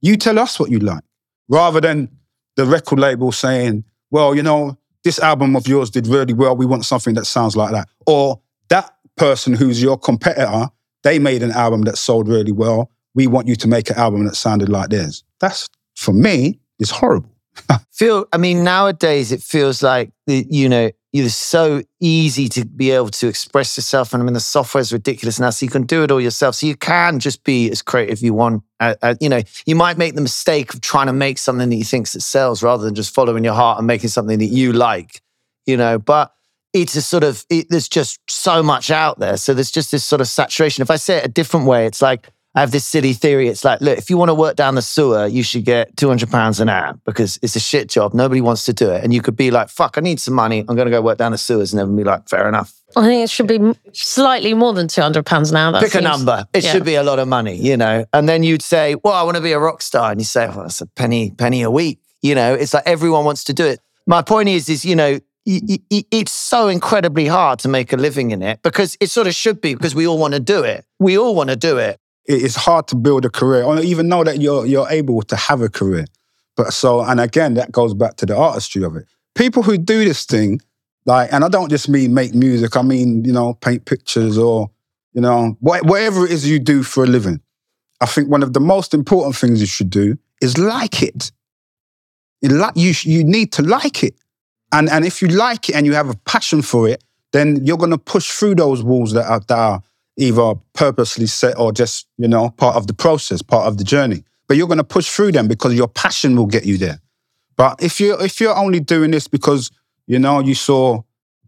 You 0.00 0.16
tell 0.16 0.38
us 0.38 0.58
what 0.58 0.70
you 0.70 0.78
like, 0.78 1.04
rather 1.48 1.80
than 1.80 2.08
the 2.56 2.66
record 2.66 2.98
label 2.98 3.32
saying, 3.32 3.84
"Well, 4.10 4.34
you 4.34 4.42
know, 4.42 4.78
this 5.04 5.18
album 5.18 5.56
of 5.56 5.66
yours 5.66 5.90
did 5.90 6.06
really 6.06 6.34
well. 6.34 6.56
We 6.56 6.66
want 6.66 6.84
something 6.84 7.14
that 7.14 7.24
sounds 7.24 7.56
like 7.56 7.72
that. 7.72 7.88
Or 8.06 8.40
that 8.68 8.94
person 9.16 9.54
who's 9.54 9.82
your 9.82 9.98
competitor, 9.98 10.68
they 11.02 11.18
made 11.18 11.42
an 11.42 11.52
album 11.52 11.82
that 11.82 11.96
sold 11.96 12.28
really 12.28 12.52
well. 12.52 12.90
We 13.14 13.26
want 13.26 13.48
you 13.48 13.56
to 13.56 13.68
make 13.68 13.90
an 13.90 13.96
album 13.96 14.24
that 14.26 14.36
sounded 14.36 14.68
like 14.68 14.90
theirs. 14.90 15.24
That's, 15.40 15.68
for 15.96 16.12
me, 16.12 16.60
is 16.78 16.90
horrible. 16.90 17.30
feel 17.92 18.26
i 18.32 18.36
mean 18.36 18.62
nowadays 18.62 19.32
it 19.32 19.42
feels 19.42 19.82
like 19.82 20.12
the, 20.26 20.46
you 20.48 20.68
know 20.68 20.88
it's 21.12 21.34
so 21.34 21.82
easy 21.98 22.48
to 22.48 22.64
be 22.64 22.92
able 22.92 23.08
to 23.08 23.26
express 23.26 23.76
yourself 23.76 24.12
and 24.12 24.22
i 24.22 24.24
mean 24.24 24.34
the 24.34 24.40
software 24.40 24.80
is 24.80 24.92
ridiculous 24.92 25.40
now 25.40 25.50
so 25.50 25.66
you 25.66 25.70
can 25.70 25.82
do 25.82 26.04
it 26.04 26.10
all 26.10 26.20
yourself. 26.20 26.54
So 26.54 26.66
you 26.66 26.76
can 26.76 27.18
just 27.18 27.42
be 27.44 27.70
as 27.70 27.82
creative 27.82 28.20
you 28.20 28.34
want 28.34 28.62
uh, 28.78 28.94
uh, 29.02 29.14
you 29.20 29.28
know 29.28 29.42
you 29.66 29.74
might 29.74 29.98
make 29.98 30.14
the 30.14 30.20
mistake 30.20 30.72
of 30.72 30.80
trying 30.80 31.06
to 31.06 31.12
make 31.12 31.38
something 31.38 31.68
that 31.68 31.76
you 31.76 31.84
think 31.84 32.08
that 32.10 32.20
sells 32.20 32.62
rather 32.62 32.84
than 32.84 32.94
just 32.94 33.14
following 33.14 33.44
your 33.44 33.54
heart 33.54 33.78
and 33.78 33.86
making 33.86 34.08
something 34.08 34.38
that 34.38 34.46
you 34.46 34.72
like 34.72 35.22
you 35.66 35.76
know? 35.76 35.98
But 35.98 36.32
it's 36.72 36.96
a 36.96 37.02
sort 37.02 37.24
of 37.24 37.44
it, 37.50 37.66
there's 37.68 37.88
just 37.88 38.20
so 38.28 38.62
much 38.62 38.90
out 38.90 39.18
there 39.18 39.36
so 39.36 39.52
there's 39.54 39.70
just 39.70 39.90
this 39.90 40.04
sort 40.04 40.20
of 40.20 40.28
saturation. 40.28 40.82
If 40.82 40.90
i 40.90 40.96
say 40.96 41.16
it 41.16 41.24
a 41.24 41.28
different 41.28 41.66
way 41.66 41.86
it's 41.86 42.02
like 42.02 42.30
I 42.54 42.60
have 42.60 42.72
this 42.72 42.84
silly 42.84 43.12
theory. 43.12 43.48
It's 43.48 43.64
like, 43.64 43.80
look, 43.80 43.96
if 43.96 44.10
you 44.10 44.16
want 44.16 44.30
to 44.30 44.34
work 44.34 44.56
down 44.56 44.74
the 44.74 44.82
sewer, 44.82 45.26
you 45.26 45.44
should 45.44 45.64
get 45.64 45.96
two 45.96 46.08
hundred 46.08 46.30
pounds 46.30 46.58
an 46.58 46.68
hour 46.68 46.98
because 47.04 47.38
it's 47.42 47.54
a 47.54 47.60
shit 47.60 47.88
job. 47.88 48.12
Nobody 48.12 48.40
wants 48.40 48.64
to 48.64 48.72
do 48.72 48.90
it, 48.90 49.04
and 49.04 49.14
you 49.14 49.22
could 49.22 49.36
be 49.36 49.52
like, 49.52 49.68
"Fuck, 49.68 49.96
I 49.96 50.00
need 50.00 50.18
some 50.18 50.34
money. 50.34 50.64
I'm 50.68 50.74
going 50.74 50.86
to 50.86 50.90
go 50.90 51.00
work 51.00 51.18
down 51.18 51.30
the 51.30 51.38
sewers," 51.38 51.72
and 51.72 51.78
then 51.78 51.94
be 51.94 52.02
like, 52.02 52.28
"Fair 52.28 52.48
enough." 52.48 52.72
I 52.96 53.04
think 53.04 53.22
it 53.22 53.30
should 53.30 53.46
be 53.46 53.60
slightly 53.92 54.52
more 54.52 54.72
than 54.72 54.88
two 54.88 55.00
hundred 55.00 55.26
pounds 55.26 55.52
an 55.52 55.58
hour. 55.58 55.78
Pick 55.80 55.94
a 55.94 56.00
number. 56.00 56.44
It 56.52 56.64
yeah. 56.64 56.72
should 56.72 56.84
be 56.84 56.96
a 56.96 57.04
lot 57.04 57.20
of 57.20 57.28
money, 57.28 57.54
you 57.54 57.76
know. 57.76 58.04
And 58.12 58.28
then 58.28 58.42
you'd 58.42 58.62
say, 58.62 58.96
"Well, 59.04 59.14
I 59.14 59.22
want 59.22 59.36
to 59.36 59.42
be 59.42 59.52
a 59.52 59.60
rock 59.60 59.80
star," 59.80 60.10
and 60.10 60.20
you 60.20 60.24
say, 60.24 60.48
"Well, 60.48 60.64
it's 60.64 60.80
a 60.80 60.86
penny, 60.86 61.30
penny 61.30 61.62
a 61.62 61.70
week." 61.70 62.00
You 62.20 62.34
know, 62.34 62.52
it's 62.54 62.74
like 62.74 62.82
everyone 62.84 63.24
wants 63.24 63.44
to 63.44 63.52
do 63.52 63.64
it. 63.64 63.78
My 64.08 64.22
point 64.22 64.48
is, 64.48 64.68
is 64.68 64.84
you 64.84 64.96
know, 64.96 65.20
it's 65.46 66.32
so 66.32 66.66
incredibly 66.66 67.26
hard 67.26 67.60
to 67.60 67.68
make 67.68 67.92
a 67.92 67.96
living 67.96 68.32
in 68.32 68.42
it 68.42 68.60
because 68.62 68.96
it 69.00 69.10
sort 69.10 69.28
of 69.28 69.34
should 69.36 69.60
be 69.60 69.74
because 69.74 69.94
we 69.94 70.06
all 70.06 70.18
want 70.18 70.34
to 70.34 70.40
do 70.40 70.64
it. 70.64 70.84
We 70.98 71.16
all 71.16 71.36
want 71.36 71.50
to 71.50 71.56
do 71.56 71.78
it. 71.78 71.99
It- 72.26 72.42
It's 72.42 72.56
hard 72.56 72.86
to 72.88 72.96
build 72.96 73.24
a 73.24 73.30
career, 73.30 73.62
or 73.64 73.78
even 73.80 74.08
know 74.08 74.24
that 74.24 74.40
you're, 74.40 74.66
you're 74.66 74.88
able 74.88 75.22
to 75.22 75.36
have 75.36 75.60
a 75.62 75.68
career. 75.68 76.06
But 76.56 76.72
so, 76.72 77.00
and 77.00 77.20
again, 77.20 77.54
that 77.54 77.72
goes 77.72 77.94
back 77.94 78.16
to 78.16 78.26
the 78.26 78.36
artistry 78.36 78.84
of 78.84 78.96
it. 78.96 79.06
People 79.34 79.62
who 79.62 79.78
do 79.78 80.04
this 80.04 80.24
thing, 80.26 80.60
like, 81.06 81.32
and 81.32 81.44
I 81.44 81.48
don't 81.48 81.70
just 81.70 81.88
mean 81.88 82.12
make 82.12 82.34
music, 82.34 82.76
I 82.76 82.82
mean, 82.82 83.24
you 83.24 83.32
know, 83.32 83.54
paint 83.54 83.84
pictures 83.86 84.36
or, 84.36 84.70
you 85.12 85.20
know, 85.20 85.56
wha- 85.60 85.80
whatever 85.82 86.24
it 86.24 86.30
is 86.32 86.46
you 86.48 86.58
do 86.58 86.82
for 86.82 87.04
a 87.04 87.06
living. 87.06 87.40
I 88.00 88.06
think 88.06 88.28
one 88.30 88.42
of 88.42 88.52
the 88.52 88.60
most 88.60 88.92
important 88.94 89.36
things 89.36 89.60
you 89.60 89.66
should 89.66 89.90
do 89.90 90.16
is 90.42 90.58
like 90.58 91.02
it. 91.02 91.32
You, 92.42 92.50
like, 92.50 92.72
you, 92.76 92.92
you 93.02 93.24
need 93.24 93.52
to 93.52 93.62
like 93.62 94.02
it. 94.04 94.14
And, 94.72 94.88
and 94.88 95.04
if 95.04 95.20
you 95.22 95.28
like 95.28 95.68
it 95.68 95.74
and 95.76 95.86
you 95.86 95.94
have 95.94 96.08
a 96.08 96.16
passion 96.26 96.62
for 96.62 96.88
it, 96.88 97.02
then 97.32 97.64
you're 97.64 97.76
going 97.76 97.90
to 97.90 97.98
push 97.98 98.30
through 98.30 98.56
those 98.56 98.82
walls 98.82 99.12
that 99.12 99.26
are, 99.26 99.40
that 99.48 99.58
are 99.58 99.82
either 100.16 100.54
purposely 100.74 101.26
set 101.26 101.58
or 101.58 101.72
just, 101.72 102.06
you 102.18 102.28
know, 102.28 102.50
part 102.50 102.76
of 102.76 102.86
the 102.86 102.94
process, 102.94 103.42
part 103.42 103.66
of 103.66 103.78
the 103.78 103.84
journey. 103.84 104.24
But 104.48 104.56
you're 104.56 104.66
going 104.66 104.78
to 104.78 104.84
push 104.84 105.08
through 105.08 105.32
them 105.32 105.48
because 105.48 105.74
your 105.74 105.88
passion 105.88 106.36
will 106.36 106.46
get 106.46 106.66
you 106.66 106.76
there. 106.76 107.00
But 107.56 107.82
if 107.82 108.00
you 108.00 108.18
if 108.18 108.40
you're 108.40 108.56
only 108.56 108.80
doing 108.80 109.10
this 109.10 109.28
because 109.28 109.70
you 110.06 110.18
know 110.18 110.40
you 110.40 110.54
saw 110.54 111.02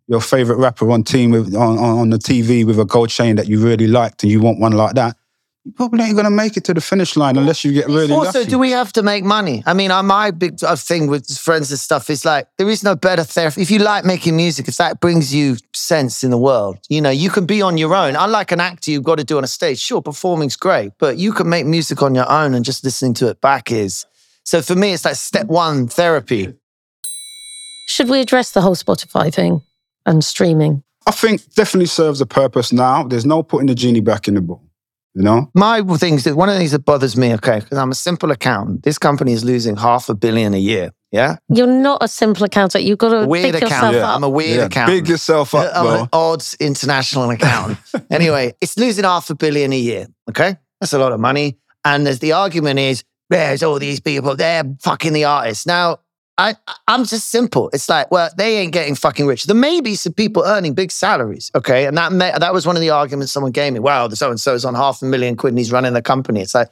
your 0.09 0.21
favorite 0.21 0.59
rapper 0.59 0.91
on 0.91 1.05
team 1.05 1.31
with 1.31 1.55
on, 1.55 1.79
on 1.79 1.99
on 1.99 2.11
the 2.11 2.19
TV 2.19 2.67
with 2.67 2.79
a 2.79 2.85
gold 2.85 3.09
chain 3.09 3.37
that 3.37 3.49
you 3.49 3.59
really 3.59 3.87
liked 3.87 4.23
and 4.23 4.31
you 4.31 4.41
want 4.41 4.61
one 4.61 4.73
like 4.73 4.95
that, 4.95 5.17
you 5.65 5.71
probably 5.73 6.03
ain't 6.03 6.17
gonna 6.17 6.31
make 6.31 6.57
it 6.57 6.65
to 6.65 6.75
the 6.75 6.81
finish 6.81 7.17
line 7.17 7.37
unless 7.37 7.65
you 7.65 7.73
get 7.73 7.87
really 7.87 8.13
also, 8.13 8.41
lucky. 8.41 8.51
do 8.51 8.59
we 8.59 8.73
have 8.73 8.93
to 8.95 9.03
make 9.03 9.23
money? 9.23 9.63
I 9.65 9.75
mean, 9.75 9.91
my 10.05 10.33
big 10.33 10.63
uh, 10.65 10.75
thing 10.75 11.07
with 11.07 11.39
friends 11.39 11.71
and 11.71 11.79
stuff 11.79 12.11
is 12.11 12.25
like, 12.25 12.49
there 12.59 12.69
is 12.69 12.83
no 12.83 12.97
better 12.97 13.23
therapy. 13.23 13.63
If 13.63 13.71
you 13.71 13.79
like 13.79 14.05
making 14.05 14.35
music, 14.35 14.67
if 14.67 14.77
that 14.79 15.01
brings 15.01 15.33
you 15.33 15.57
sense 15.73 16.25
in 16.25 16.31
the 16.31 16.39
world, 16.39 16.79
you 16.89 17.01
know, 17.01 17.11
you 17.11 17.31
can 17.31 17.47
be 17.47 17.63
on 17.63 17.79
your 17.79 17.95
own. 17.95 18.17
Unlike 18.17 18.51
an 18.51 18.61
actor, 18.61 18.91
you've 18.91 19.05
got 19.05 19.19
to 19.19 19.25
do 19.25 19.39
on 19.39 19.45
a 19.45 19.49
stage. 19.49 19.79
Sure, 19.79 20.03
performing's 20.03 20.57
great, 20.57 20.93
but 20.99 21.17
you 21.17 21.33
can 21.33 21.49
make 21.49 21.65
music 21.65 22.03
on 22.03 22.15
your 22.15 22.31
own 22.31 22.55
and 22.55 22.65
just 22.65 22.83
listening 22.83 23.15
to 23.15 23.29
it 23.29 23.41
back 23.41 23.71
is. 23.71 24.05
So 24.45 24.63
for 24.63 24.75
me, 24.75 24.93
it's 24.93 25.05
like 25.05 25.15
step 25.15 25.47
one 25.47 25.87
therapy. 25.87 26.55
Should 27.87 28.09
we 28.09 28.21
address 28.21 28.51
the 28.51 28.63
whole 28.63 28.75
Spotify 28.75 29.33
thing 29.33 29.63
and 30.07 30.25
streaming? 30.25 30.83
I 31.07 31.13
think 31.13 31.55
definitely 31.55 31.87
serves 31.87 32.21
a 32.21 32.27
purpose 32.27 32.73
now. 32.73 33.05
There's 33.05 33.27
no 33.27 33.45
putting 33.45 33.67
the 33.67 33.75
genie 33.77 34.01
back 34.01 34.27
in 34.27 34.35
the 34.35 34.41
bottle. 34.41 34.72
You 35.15 35.23
know? 35.23 35.51
My 35.55 35.83
things, 35.99 36.25
that 36.25 36.37
one 36.37 36.49
of 36.49 36.55
the 36.55 36.59
things 36.59 36.71
that 36.73 36.85
bothers 36.85 37.17
me, 37.17 37.35
okay, 37.35 37.61
because 37.61 37.77
I'm 37.79 37.91
a 37.91 37.95
simple 37.95 38.31
accountant. 38.31 38.83
This 38.83 38.99
company 38.99 39.33
is 39.33 39.45
losing 39.45 39.77
half 39.77 40.09
a 40.09 40.15
billion 40.15 40.55
a 40.55 40.59
year. 40.59 40.93
Yeah, 41.11 41.37
You're 41.51 41.67
not 41.67 42.03
a 42.03 42.09
simple 42.09 42.45
accountant. 42.45 42.85
You've 42.85 42.97
got 42.97 43.11
to 43.11 43.27
weird 43.27 43.53
pick 43.53 43.61
yourself 43.65 43.81
accountant. 43.83 44.03
up. 44.05 44.17
I'm 44.17 44.25
a 44.25 44.31
weird 44.31 44.57
Yeah, 44.57 44.65
accountant. 44.65 44.99
Big 45.05 45.09
yourself 45.11 45.55
up, 45.55 45.71
I'm 45.75 45.85
bro. 45.85 46.03
an 46.05 46.09
odds 46.11 46.57
international 46.59 47.29
accountant. 47.29 47.79
anyway, 48.11 48.55
it's 48.63 48.79
losing 48.79 49.05
half 49.05 49.29
a 49.29 49.35
billion 49.35 49.75
a 49.75 49.79
year. 49.79 50.07
Okay. 50.31 50.57
That's 50.81 50.95
a 50.95 50.99
lot 50.99 51.13
of 51.13 51.21
money. 51.21 51.59
And 51.85 52.07
there's 52.07 52.21
the 52.21 52.33
argument 52.33 52.79
is 52.79 53.05
there's 53.29 53.63
all 53.63 53.79
these 53.79 54.01
people, 54.01 54.37
they're 54.37 54.65
fucking 54.81 55.13
the 55.13 55.25
artists. 55.27 55.67
Now, 55.67 55.99
I, 56.39 56.55
I'm 56.89 57.05
just 57.05 57.31
simple. 57.31 57.69
It's 57.73 57.89
like, 57.89 58.11
well, 58.11 58.31
they 58.37 58.59
ain't 58.59 58.73
getting 58.73 58.95
fucking 58.95 59.27
rich. 59.27 59.45
There 59.45 59.55
may 59.55 59.81
be 59.81 59.95
some 59.95 60.15
people 60.15 60.43
earning 60.45 60.75
big 60.75 60.91
salaries, 60.91 61.51
okay, 61.55 61.87
and 61.87 61.97
that 61.99 62.13
may, 62.13 62.33
that 62.37 62.55
was 62.55 62.67
one 62.67 62.75
of 62.77 62.81
the 62.81 62.91
arguments 62.91 63.33
someone 63.33 63.53
gave 63.53 63.73
me. 63.73 63.81
Wow, 63.81 64.09
the 64.09 64.17
so 64.17 64.31
and 64.31 64.41
so's 64.41 64.65
on 64.65 64.75
half 64.75 65.03
a 65.03 65.05
million 65.05 65.37
quid 65.37 65.53
and 65.53 65.59
he's 65.59 65.73
running 65.73 65.93
the 65.93 66.03
company. 66.03 66.41
It's 66.41 66.55
like, 66.55 66.69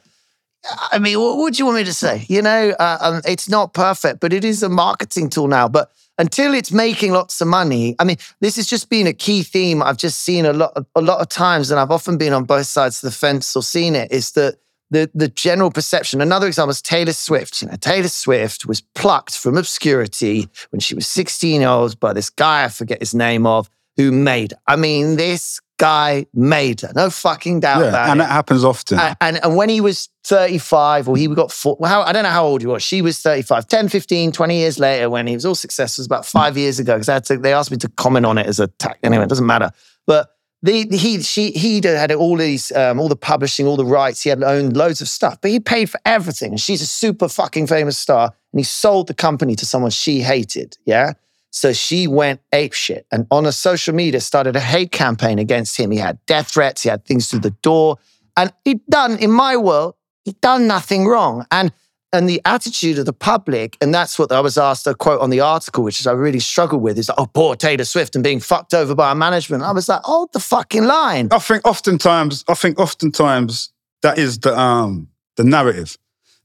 I 0.91 0.99
mean, 0.99 1.19
what 1.19 1.37
would 1.37 1.57
you 1.57 1.65
want 1.65 1.77
me 1.77 1.83
to 1.85 1.93
say? 1.93 2.25
You 2.27 2.41
know, 2.41 2.73
uh, 2.79 2.97
um, 3.01 3.21
it's 3.25 3.49
not 3.49 3.73
perfect, 3.73 4.19
but 4.19 4.33
it 4.33 4.43
is 4.43 4.61
a 4.63 4.69
marketing 4.69 5.29
tool 5.29 5.47
now. 5.47 5.67
But 5.67 5.91
until 6.17 6.53
it's 6.53 6.71
making 6.71 7.13
lots 7.13 7.41
of 7.41 7.47
money, 7.47 7.95
I 7.97 8.03
mean, 8.03 8.17
this 8.41 8.57
has 8.57 8.67
just 8.67 8.89
been 8.89 9.07
a 9.07 9.13
key 9.13 9.43
theme 9.43 9.81
I've 9.81 9.97
just 9.97 10.21
seen 10.21 10.45
a 10.45 10.53
lot, 10.53 10.77
a 10.95 11.01
lot 11.01 11.19
of 11.19 11.29
times, 11.29 11.71
and 11.71 11.79
I've 11.79 11.91
often 11.91 12.17
been 12.17 12.33
on 12.33 12.43
both 12.43 12.67
sides 12.67 13.03
of 13.03 13.11
the 13.11 13.15
fence 13.15 13.55
or 13.55 13.63
seen 13.63 13.95
it. 13.95 14.11
Is 14.11 14.31
that 14.33 14.57
the 14.91 15.09
the 15.15 15.27
general 15.27 15.71
perception? 15.71 16.21
Another 16.21 16.45
example 16.47 16.69
is 16.71 16.81
Taylor 16.81 17.13
Swift. 17.13 17.61
You 17.61 17.69
know, 17.69 17.75
Taylor 17.77 18.07
Swift 18.07 18.65
was 18.67 18.81
plucked 18.93 19.35
from 19.37 19.57
obscurity 19.57 20.47
when 20.69 20.79
she 20.79 20.93
was 20.93 21.07
16 21.07 21.61
years 21.61 21.67
old 21.69 21.99
by 21.99 22.13
this 22.13 22.29
guy 22.29 22.65
I 22.65 22.67
forget 22.69 22.99
his 22.99 23.15
name 23.15 23.45
of 23.47 23.69
who 23.97 24.11
made. 24.11 24.53
I 24.67 24.75
mean, 24.75 25.15
this 25.15 25.59
guy 25.77 26.27
made 26.33 26.81
her. 26.81 26.91
No 26.95 27.09
fucking 27.09 27.59
doubt 27.61 27.81
Yeah, 27.81 27.87
about 27.89 28.09
and 28.09 28.19
it. 28.19 28.23
that 28.23 28.29
happens 28.29 28.63
often. 28.63 28.99
And, 28.99 29.17
and, 29.19 29.43
and 29.43 29.55
when 29.57 29.67
he 29.67 29.81
was 29.81 30.09
35 30.25 31.09
or 31.09 31.17
he 31.17 31.27
got 31.27 31.51
four, 31.51 31.75
well, 31.79 31.89
how, 31.89 32.01
I 32.03 32.13
don't 32.13 32.21
know 32.23 32.29
how 32.29 32.45
old 32.45 32.61
he 32.61 32.67
was. 32.67 32.83
She 32.83 33.01
was 33.01 33.19
35, 33.19 33.67
10, 33.67 33.89
15, 33.89 34.31
20 34.31 34.55
years 34.57 34.77
later 34.79 35.09
when 35.09 35.25
he 35.25 35.33
was 35.33 35.45
all 35.45 35.55
successful. 35.55 36.01
It 36.01 36.03
was 36.03 36.07
about 36.07 36.25
five 36.25 36.55
years 36.57 36.79
ago 36.79 36.99
because 36.99 37.27
they 37.41 37.51
asked 37.53 37.71
me 37.71 37.77
to 37.77 37.89
comment 37.89 38.25
on 38.27 38.37
it 38.37 38.45
as 38.45 38.59
a 38.59 38.67
tack. 38.67 38.99
Anyway, 39.03 39.23
it 39.23 39.29
doesn't 39.29 39.45
matter. 39.45 39.71
But 40.05 40.29
the, 40.63 40.87
he, 40.95 41.21
she, 41.21 41.51
he 41.51 41.81
had 41.83 42.11
all 42.11 42.37
these, 42.37 42.71
um, 42.73 42.99
all 42.99 43.09
the 43.09 43.15
publishing, 43.15 43.65
all 43.65 43.77
the 43.77 43.85
rights. 43.85 44.21
He 44.21 44.29
had 44.29 44.43
owned 44.43 44.77
loads 44.77 45.01
of 45.01 45.07
stuff, 45.07 45.39
but 45.41 45.49
he 45.49 45.59
paid 45.59 45.89
for 45.89 45.99
everything. 46.05 46.55
She's 46.57 46.81
a 46.81 46.87
super 46.87 47.27
fucking 47.27 47.67
famous 47.67 47.97
star. 47.97 48.33
And 48.53 48.59
he 48.59 48.63
sold 48.63 49.07
the 49.07 49.13
company 49.13 49.55
to 49.55 49.65
someone 49.65 49.91
she 49.91 50.21
hated. 50.21 50.77
Yeah. 50.85 51.13
So 51.49 51.73
she 51.73 52.07
went 52.07 52.41
apeshit 52.53 53.03
and 53.11 53.27
on 53.29 53.45
a 53.45 53.51
social 53.51 53.93
media 53.93 54.21
started 54.21 54.55
a 54.55 54.59
hate 54.59 54.91
campaign 54.91 55.37
against 55.39 55.77
him. 55.77 55.91
He 55.91 55.97
had 55.97 56.23
death 56.25 56.51
threats, 56.51 56.83
he 56.83 56.89
had 56.89 57.05
things 57.05 57.27
through 57.27 57.39
the 57.39 57.51
door. 57.61 57.97
And 58.37 58.53
he'd 58.63 58.85
done, 58.87 59.17
in 59.17 59.31
my 59.31 59.57
world, 59.57 59.95
he'd 60.23 60.39
done 60.41 60.67
nothing 60.67 61.07
wrong. 61.07 61.45
And 61.51 61.73
and 62.13 62.27
the 62.27 62.41
attitude 62.45 62.99
of 62.99 63.05
the 63.05 63.13
public, 63.13 63.77
and 63.81 63.93
that's 63.93 64.19
what 64.19 64.31
I 64.31 64.39
was 64.41 64.57
asked 64.57 64.85
a 64.87 64.93
quote 64.93 65.21
on 65.21 65.29
the 65.29 65.39
article, 65.39 65.83
which 65.83 65.99
is 65.99 66.07
I 66.07 66.11
really 66.11 66.39
struggle 66.39 66.79
with, 66.79 66.97
is 66.97 67.07
like, 67.09 67.17
oh, 67.19 67.27
poor 67.27 67.55
Taylor 67.55 67.85
Swift 67.85 68.15
and 68.15 68.23
being 68.23 68.39
fucked 68.39 68.73
over 68.73 68.93
by 68.95 69.09
our 69.09 69.15
management. 69.15 69.63
I 69.63 69.71
was 69.71 69.87
like, 69.87 70.01
hold 70.03 70.33
the 70.33 70.39
fucking 70.39 70.83
line. 70.85 71.29
I 71.31 71.39
think 71.39 71.65
oftentimes, 71.65 72.43
I 72.47 72.53
think 72.53 72.79
oftentimes 72.79 73.71
that 74.01 74.17
is 74.17 74.39
the 74.39 74.57
um 74.57 75.07
the 75.37 75.43
narrative 75.43 75.97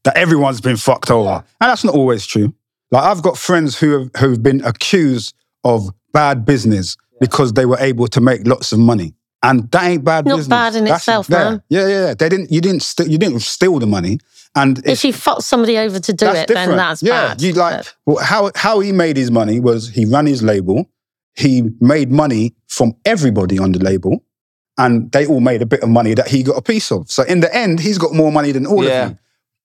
that 0.05 0.17
everyone's 0.17 0.61
been 0.61 0.77
fucked 0.77 1.11
over, 1.11 1.45
and 1.61 1.71
that's 1.71 1.85
not 1.85 1.95
always 1.95 2.25
true. 2.27 2.55
Like 2.93 3.03
I've 3.05 3.23
got 3.23 3.37
friends 3.37 3.79
who 3.79 3.99
have 3.99 4.11
who've 4.19 4.43
been 4.43 4.63
accused 4.65 5.35
of 5.65 5.91
bad 6.13 6.45
business 6.45 6.97
because 7.21 7.55
they 7.55 7.67
were 7.67 7.79
able 7.81 8.07
to 8.09 8.21
make 8.21 8.47
lots 8.47 8.71
of 8.73 8.79
money, 8.79 9.15
and 9.43 9.69
that 9.73 9.83
ain't 9.85 10.05
bad 10.05 10.27
Not 10.27 10.37
business. 10.37 10.49
bad 10.49 10.75
in 10.77 10.85
That's- 10.85 11.01
itself, 11.01 11.29
yeah, 11.29 11.37
man. 11.51 11.63
Yeah, 11.69 11.81
yeah, 11.89 12.07
yeah. 12.07 12.15
They 12.15 12.29
didn't. 12.29 12.53
You 12.53 12.61
didn't. 12.61 12.83
St- 12.83 13.11
you 13.11 13.19
didn't 13.19 13.41
steal 13.41 13.79
the 13.81 13.87
money, 13.87 14.19
and 14.57 14.85
If 14.87 15.05
you 15.05 15.13
fuck 15.13 15.43
somebody 15.43 15.79
over 15.79 16.01
to 16.01 16.13
do 16.13 16.27
it, 16.27 16.49
different. 16.49 16.69
then 16.71 16.77
that's 16.77 17.03
yeah, 17.03 17.29
bad. 17.29 17.43
you 17.43 17.53
like 17.53 17.77
But- 17.77 17.95
well, 18.07 18.25
how 18.25 18.51
how 18.57 18.81
he 18.81 18.91
made 18.93 19.17
his 19.17 19.31
money 19.31 19.61
was 19.61 19.89
he 19.91 20.05
ran 20.05 20.27
his 20.27 20.43
label, 20.43 20.89
he 21.35 21.63
made 21.81 22.11
money 22.11 22.55
from 22.67 22.95
everybody 23.05 23.59
on 23.59 23.73
the 23.73 23.79
label, 23.79 24.25
and 24.79 25.13
they 25.13 25.27
all 25.27 25.41
made 25.41 25.63
a 25.63 25.67
bit 25.67 25.83
of 25.83 25.89
money 25.89 26.15
that 26.15 26.29
he 26.29 26.43
got 26.43 26.57
a 26.57 26.63
piece 26.63 26.91
of. 26.91 27.11
So 27.11 27.23
in 27.25 27.41
the 27.41 27.55
end, 27.55 27.81
he's 27.81 27.99
got 27.99 28.13
more 28.15 28.33
money 28.33 28.51
than 28.53 28.67
all 28.67 28.85
Yeah. 28.85 29.05
of 29.05 29.11
you. 29.11 29.19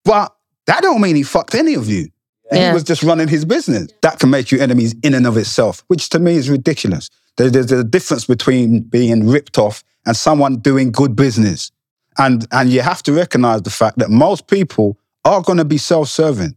But 0.06 0.34
that 0.68 0.82
don't 0.82 1.02
mean 1.02 1.16
he 1.16 1.24
fucked 1.24 1.56
any 1.56 1.74
of 1.76 1.88
you. 1.90 2.10
Yeah. 2.52 2.68
He 2.68 2.74
was 2.74 2.84
just 2.84 3.02
running 3.04 3.30
his 3.30 3.46
business. 3.46 3.88
That 4.02 4.20
can 4.20 4.30
make 4.30 4.52
you 4.52 4.60
enemies 4.60 4.94
in 5.04 5.14
and 5.14 5.26
of 5.26 5.38
itself, 5.38 5.84
which 5.88 6.10
to 6.10 6.20
me 6.20 6.36
is 6.36 6.50
ridiculous. 6.50 7.10
There- 7.38 7.50
There's 7.50 7.72
a 7.72 7.84
difference 7.84 8.26
between 8.26 8.82
being 8.82 9.26
ripped 9.28 9.58
off 9.58 9.84
and 10.06 10.18
someone 10.18 10.58
doing 10.58 10.92
good 10.92 11.16
business. 11.16 11.72
And, 12.18 12.46
and 12.52 12.70
you 12.70 12.82
have 12.82 13.02
to 13.04 13.14
recognize 13.14 13.62
the 13.62 13.70
fact 13.70 14.00
that 14.00 14.10
most 14.10 14.48
people 14.48 14.98
are 15.24 15.42
going 15.42 15.58
to 15.58 15.66
be 15.66 15.78
self 15.78 16.10
serving. 16.10 16.56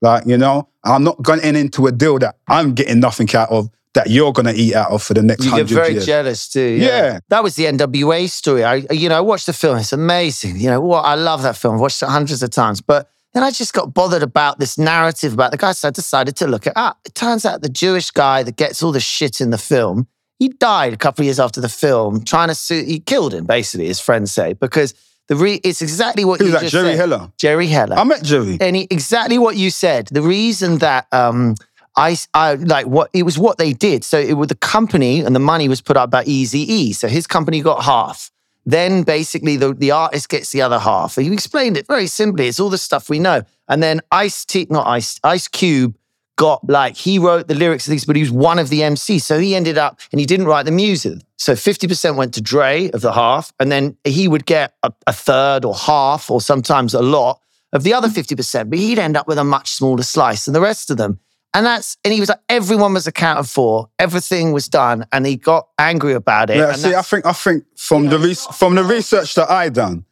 Like, 0.00 0.26
you 0.26 0.38
know, 0.38 0.68
I'm 0.84 1.04
not 1.04 1.22
going 1.22 1.40
into 1.56 1.86
a 1.86 1.92
deal 1.92 2.18
that 2.18 2.36
I'm 2.48 2.74
getting 2.74 3.00
nothing 3.00 3.28
out 3.34 3.50
of 3.50 3.70
that 3.94 4.08
you're 4.08 4.32
going 4.32 4.46
to 4.46 4.54
eat 4.54 4.74
out 4.74 4.90
of 4.90 5.02
for 5.02 5.14
the 5.14 5.22
next 5.22 5.44
You 5.44 5.56
get 5.56 5.66
very 5.66 5.92
years. 5.94 6.06
jealous 6.06 6.48
too. 6.48 6.60
Yeah. 6.60 7.18
That 7.28 7.42
was 7.42 7.56
the 7.56 7.64
NWA 7.64 8.28
story. 8.28 8.62
I, 8.62 8.86
you 8.90 9.08
know, 9.08 9.16
I 9.16 9.20
watched 9.20 9.46
the 9.46 9.52
film. 9.52 9.78
It's 9.78 9.92
amazing. 9.92 10.56
You 10.60 10.70
know, 10.70 10.80
what 10.80 11.04
I 11.04 11.16
love 11.16 11.42
that 11.42 11.56
film. 11.56 11.74
I've 11.74 11.80
watched 11.80 12.02
it 12.02 12.08
hundreds 12.08 12.42
of 12.42 12.50
times. 12.50 12.80
But 12.80 13.10
then 13.34 13.42
I 13.42 13.50
just 13.50 13.72
got 13.72 13.92
bothered 13.92 14.22
about 14.22 14.58
this 14.60 14.78
narrative 14.78 15.32
about 15.32 15.50
the 15.50 15.56
guy. 15.56 15.72
So 15.72 15.88
I 15.88 15.90
decided 15.90 16.36
to 16.36 16.46
look 16.46 16.66
it 16.66 16.72
up. 16.76 17.00
It 17.04 17.14
turns 17.14 17.44
out 17.44 17.62
the 17.62 17.68
Jewish 17.68 18.10
guy 18.12 18.42
that 18.44 18.56
gets 18.56 18.82
all 18.82 18.92
the 18.92 19.00
shit 19.00 19.40
in 19.40 19.50
the 19.50 19.58
film, 19.58 20.06
he 20.40 20.48
died 20.48 20.92
a 20.92 20.96
couple 20.96 21.22
of 21.22 21.26
years 21.26 21.38
after 21.38 21.60
the 21.60 21.68
film, 21.68 22.24
trying 22.24 22.48
to 22.48 22.54
sue. 22.56 22.82
He 22.82 22.98
killed 22.98 23.32
him, 23.32 23.44
basically, 23.44 23.86
his 23.86 24.00
friends 24.00 24.32
say, 24.32 24.54
because 24.54 24.94
the 25.28 25.36
re- 25.36 25.60
it's 25.62 25.80
exactly 25.82 26.24
what 26.24 26.40
Who's 26.40 26.48
you 26.48 26.52
that? 26.54 26.60
just 26.62 26.72
Jerry 26.72 26.92
said. 26.92 26.98
Heller. 26.98 27.32
Jerry 27.36 27.66
Heller 27.68 27.96
I 27.96 28.02
met 28.02 28.24
Jerry. 28.24 28.58
and 28.60 28.74
he, 28.74 28.88
exactly 28.90 29.38
what 29.38 29.54
you 29.56 29.70
said. 29.70 30.08
The 30.08 30.22
reason 30.22 30.78
that 30.78 31.06
um, 31.12 31.54
I, 31.96 32.16
I 32.34 32.54
like 32.54 32.86
what 32.86 33.10
it 33.12 33.22
was 33.22 33.38
what 33.38 33.58
they 33.58 33.72
did. 33.72 34.02
So 34.02 34.18
it 34.18 34.32
was 34.32 34.48
the 34.48 34.56
company 34.56 35.20
and 35.20 35.36
the 35.36 35.40
money 35.40 35.68
was 35.68 35.80
put 35.80 35.96
up 35.96 36.10
by 36.10 36.24
Easy 36.24 36.60
E. 36.60 36.92
So 36.94 37.06
his 37.06 37.28
company 37.28 37.60
got 37.60 37.84
half. 37.84 38.32
Then 38.66 39.04
basically 39.04 39.56
the, 39.56 39.72
the 39.74 39.90
artist 39.90 40.28
gets 40.30 40.50
the 40.52 40.62
other 40.62 40.78
half. 40.78 41.16
And 41.16 41.26
you 41.26 41.32
explained 41.32 41.76
it 41.76 41.86
very 41.86 42.06
simply. 42.06 42.48
It's 42.48 42.58
all 42.58 42.70
the 42.70 42.78
stuff 42.78 43.08
we 43.08 43.18
know. 43.18 43.42
And 43.68 43.82
then 43.82 44.00
Ice 44.10 44.44
T, 44.44 44.66
not 44.70 44.86
Ice, 44.86 45.20
Ice 45.22 45.48
Cube 45.48 45.94
got 46.40 46.66
like 46.66 46.96
he 46.96 47.18
wrote 47.18 47.48
the 47.48 47.54
lyrics 47.54 47.86
of 47.86 47.90
these, 47.90 48.06
but 48.06 48.16
he 48.16 48.22
was 48.22 48.30
one 48.30 48.58
of 48.58 48.70
the 48.70 48.80
MCs. 48.80 49.20
So 49.20 49.38
he 49.38 49.54
ended 49.54 49.76
up 49.76 50.00
and 50.10 50.18
he 50.18 50.24
didn't 50.24 50.46
write 50.46 50.64
the 50.64 50.72
music. 50.72 51.18
So 51.36 51.52
50% 51.52 52.16
went 52.16 52.32
to 52.34 52.40
Dre 52.40 52.90
of 52.92 53.02
the 53.02 53.12
half, 53.12 53.52
and 53.60 53.70
then 53.70 53.98
he 54.04 54.26
would 54.26 54.46
get 54.46 54.72
a, 54.82 54.90
a 55.06 55.12
third 55.12 55.66
or 55.66 55.74
half, 55.74 56.30
or 56.30 56.40
sometimes 56.40 56.94
a 56.94 57.02
lot 57.02 57.40
of 57.74 57.82
the 57.82 57.92
other 57.92 58.08
mm-hmm. 58.08 58.34
50%, 58.34 58.70
but 58.70 58.78
he'd 58.78 58.98
end 58.98 59.18
up 59.18 59.28
with 59.28 59.36
a 59.36 59.44
much 59.44 59.72
smaller 59.72 60.02
slice 60.02 60.46
than 60.46 60.54
the 60.54 60.62
rest 60.62 60.90
of 60.90 60.96
them. 60.96 61.20
And 61.52 61.66
that's 61.66 61.98
and 62.04 62.14
he 62.14 62.20
was 62.20 62.30
like, 62.30 62.40
everyone 62.48 62.94
was 62.94 63.06
accounted 63.06 63.46
for, 63.46 63.90
everything 63.98 64.52
was 64.52 64.66
done, 64.66 65.04
and 65.12 65.26
he 65.26 65.36
got 65.36 65.68
angry 65.78 66.14
about 66.14 66.48
it. 66.48 66.56
Yeah, 66.56 66.70
and 66.70 66.78
see, 66.78 66.94
I 66.94 67.02
think 67.02 67.26
I 67.26 67.32
think 67.32 67.64
from 67.76 68.06
the 68.06 68.18
re- 68.18 68.34
from 68.54 68.76
the 68.76 68.84
research 68.84 69.34
that 69.34 69.50
I 69.50 69.68
done, 69.68 70.06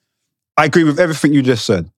I 0.59 0.67
agree 0.67 0.85
with 0.85 1.01
everything 1.01 1.33
you 1.33 1.43
just 1.43 1.65
said. 1.65 1.91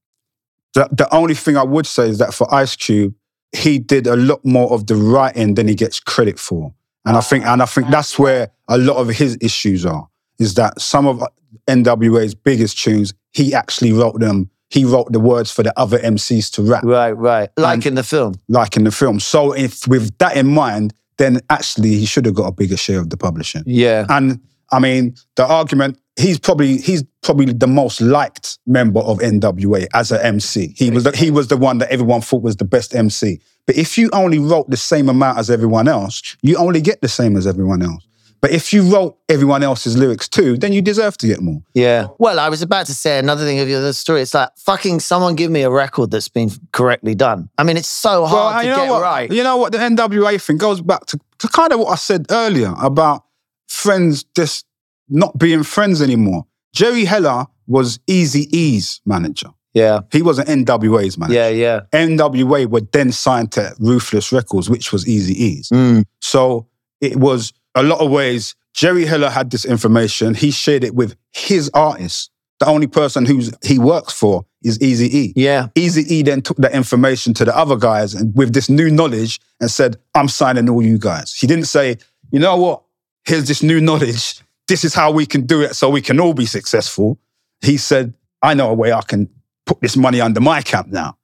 The 0.74 0.88
the 0.92 1.12
only 1.12 1.34
thing 1.34 1.56
I 1.56 1.64
would 1.64 1.86
say 1.86 2.08
is 2.08 2.18
that 2.18 2.32
for 2.32 2.52
Ice 2.54 2.76
Cube, 2.76 3.14
he 3.52 3.78
did 3.78 4.06
a 4.06 4.16
lot 4.16 4.44
more 4.44 4.70
of 4.72 4.86
the 4.86 4.94
writing 4.96 5.54
than 5.54 5.68
he 5.68 5.74
gets 5.74 5.98
credit 6.00 6.38
for, 6.38 6.72
and 7.04 7.16
I 7.16 7.20
think 7.20 7.44
and 7.46 7.62
I 7.62 7.66
think 7.66 7.88
that's 7.90 8.18
where 8.18 8.50
a 8.68 8.78
lot 8.78 8.96
of 8.96 9.08
his 9.08 9.36
issues 9.40 9.84
are. 9.86 10.08
Is 10.38 10.54
that 10.54 10.80
some 10.80 11.06
of 11.06 11.22
NWA's 11.68 12.34
biggest 12.34 12.78
tunes, 12.82 13.12
he 13.32 13.54
actually 13.54 13.92
wrote 13.92 14.20
them. 14.20 14.50
He 14.70 14.84
wrote 14.84 15.10
the 15.12 15.18
words 15.20 15.50
for 15.50 15.62
the 15.64 15.78
other 15.78 15.98
MCs 15.98 16.50
to 16.52 16.62
rap 16.62 16.84
right, 16.84 17.10
right. 17.12 17.50
Like 17.56 17.74
And- 17.74 17.86
in 17.86 17.94
the 17.96 18.04
film. 18.04 18.34
like 18.48 18.76
in 18.76 18.84
the 18.84 18.92
film. 18.92 19.18
So 19.20 19.52
if 19.52 19.86
with 19.88 20.16
that 20.18 20.36
in 20.36 20.46
mind, 20.46 20.94
then 21.18 21.40
actually 21.50 21.90
he 21.96 22.06
should 22.06 22.24
have 22.24 22.34
got 22.34 22.46
a 22.46 22.52
bigger 22.52 22.76
share 22.76 23.00
of 23.00 23.10
the 23.10 23.16
publishing. 23.16 23.64
Yeah. 23.66 24.06
And 24.08 24.40
I 24.72 24.78
mean, 24.78 25.16
the 25.36 25.44
argument 25.44 25.98
he's 26.20 26.38
probably 26.38 26.78
he's 26.78 27.02
probably 27.22 27.46
the 27.52 27.66
most 27.66 28.00
liked 28.00 28.58
member 28.66 29.00
of 29.00 29.18
NWA 29.18 29.86
as 29.94 30.12
a 30.12 30.24
MC. 30.24 30.74
He 30.76 30.90
was 30.90 31.04
the, 31.04 31.16
he 31.16 31.30
was 31.30 31.48
the 31.48 31.56
one 31.56 31.78
that 31.78 31.90
everyone 31.90 32.20
thought 32.20 32.42
was 32.42 32.56
the 32.56 32.64
best 32.64 32.94
MC. 32.94 33.40
But 33.66 33.76
if 33.76 33.96
you 33.98 34.10
only 34.12 34.38
wrote 34.38 34.70
the 34.70 34.76
same 34.76 35.08
amount 35.08 35.38
as 35.38 35.50
everyone 35.50 35.88
else, 35.88 36.36
you 36.42 36.56
only 36.56 36.80
get 36.80 37.00
the 37.02 37.08
same 37.08 37.36
as 37.36 37.46
everyone 37.46 37.82
else. 37.82 38.06
But 38.40 38.52
if 38.52 38.72
you 38.72 38.82
wrote 38.90 39.18
everyone 39.28 39.62
else's 39.62 39.98
lyrics 39.98 40.26
too, 40.26 40.56
then 40.56 40.72
you 40.72 40.80
deserve 40.80 41.18
to 41.18 41.26
get 41.26 41.42
more. 41.42 41.60
Yeah. 41.74 42.06
Well, 42.18 42.40
I 42.40 42.48
was 42.48 42.62
about 42.62 42.86
to 42.86 42.94
say 42.94 43.18
another 43.18 43.44
thing 43.44 43.58
of 43.58 43.68
your 43.68 43.80
other 43.80 43.92
story. 43.92 44.22
It's 44.22 44.32
like 44.32 44.48
fucking 44.56 45.00
someone 45.00 45.34
give 45.34 45.50
me 45.50 45.60
a 45.60 45.70
record 45.70 46.10
that's 46.10 46.28
been 46.30 46.50
correctly 46.72 47.14
done. 47.14 47.50
I 47.58 47.64
mean, 47.64 47.76
it's 47.76 47.86
so 47.88 48.24
hard 48.24 48.54
Well, 48.54 48.62
to 48.62 48.68
you 48.68 48.74
know 48.74 48.84
get 48.84 48.90
what? 48.92 49.02
right. 49.02 49.30
You 49.30 49.42
know 49.42 49.58
what? 49.58 49.72
The 49.72 49.78
NWA 49.78 50.42
thing 50.42 50.56
goes 50.56 50.80
back 50.80 51.04
to, 51.06 51.20
to 51.40 51.48
kind 51.48 51.70
of 51.72 51.80
what 51.80 51.88
I 51.92 51.96
said 51.96 52.26
earlier 52.30 52.72
about 52.80 53.24
friends 53.68 54.24
just 54.34 54.64
not 55.10 55.38
being 55.38 55.62
friends 55.62 56.00
anymore. 56.00 56.46
Jerry 56.72 57.04
Heller 57.04 57.46
was 57.66 57.98
Eazy-E's 58.08 59.00
manager. 59.04 59.48
Yeah. 59.74 60.00
He 60.10 60.22
was 60.22 60.38
an 60.38 60.64
NWA's 60.64 61.18
manager. 61.18 61.38
Yeah. 61.38 61.48
Yeah. 61.48 61.80
NWA 61.92 62.66
were 62.66 62.80
then 62.80 63.12
signed 63.12 63.52
to 63.52 63.74
Ruthless 63.78 64.32
Records, 64.32 64.68
which 64.68 64.92
was 64.92 65.04
Eazy-E's. 65.04 65.68
Mm. 65.68 66.04
So 66.20 66.66
it 67.00 67.16
was 67.16 67.52
a 67.74 67.82
lot 67.82 68.00
of 68.00 68.10
ways. 68.10 68.54
Jerry 68.74 69.04
Heller 69.04 69.30
had 69.30 69.50
this 69.50 69.64
information. 69.64 70.34
He 70.34 70.50
shared 70.50 70.84
it 70.84 70.94
with 70.94 71.16
his 71.32 71.70
artists. 71.74 72.30
The 72.60 72.66
only 72.66 72.86
person 72.88 73.24
who's 73.24 73.50
he 73.62 73.78
works 73.78 74.12
for 74.12 74.44
is 74.62 74.80
Easy 74.82 75.16
E. 75.16 75.32
Yeah. 75.34 75.68
Easy 75.74 76.02
E 76.14 76.22
then 76.22 76.42
took 76.42 76.58
that 76.58 76.72
information 76.72 77.32
to 77.34 77.44
the 77.44 77.56
other 77.56 77.76
guys 77.76 78.14
and 78.14 78.36
with 78.36 78.52
this 78.52 78.68
new 78.68 78.90
knowledge 78.90 79.40
and 79.60 79.70
said, 79.70 79.96
I'm 80.14 80.28
signing 80.28 80.68
all 80.68 80.82
you 80.82 80.98
guys. 80.98 81.32
He 81.32 81.46
didn't 81.46 81.64
say, 81.64 81.96
you 82.30 82.38
know 82.38 82.56
what? 82.58 82.82
Here's 83.24 83.48
this 83.48 83.62
new 83.62 83.80
knowledge. 83.80 84.42
This 84.70 84.84
is 84.84 84.94
how 84.94 85.10
we 85.10 85.26
can 85.26 85.46
do 85.46 85.62
it 85.62 85.74
so 85.74 85.90
we 85.90 86.00
can 86.00 86.20
all 86.20 86.32
be 86.32 86.46
successful. 86.46 87.18
He 87.60 87.76
said, 87.76 88.14
I 88.40 88.54
know 88.54 88.70
a 88.70 88.74
way 88.74 88.92
I 88.92 89.00
can 89.02 89.28
put 89.66 89.80
this 89.80 89.96
money 89.96 90.20
under 90.20 90.40
my 90.40 90.62
cap 90.62 90.86
now. 90.86 91.18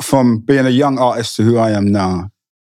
From 0.00 0.38
being 0.38 0.66
a 0.66 0.70
young 0.70 1.00
artist 1.00 1.34
to 1.36 1.42
who 1.42 1.58
I 1.58 1.72
am 1.72 1.90
now, 1.90 2.30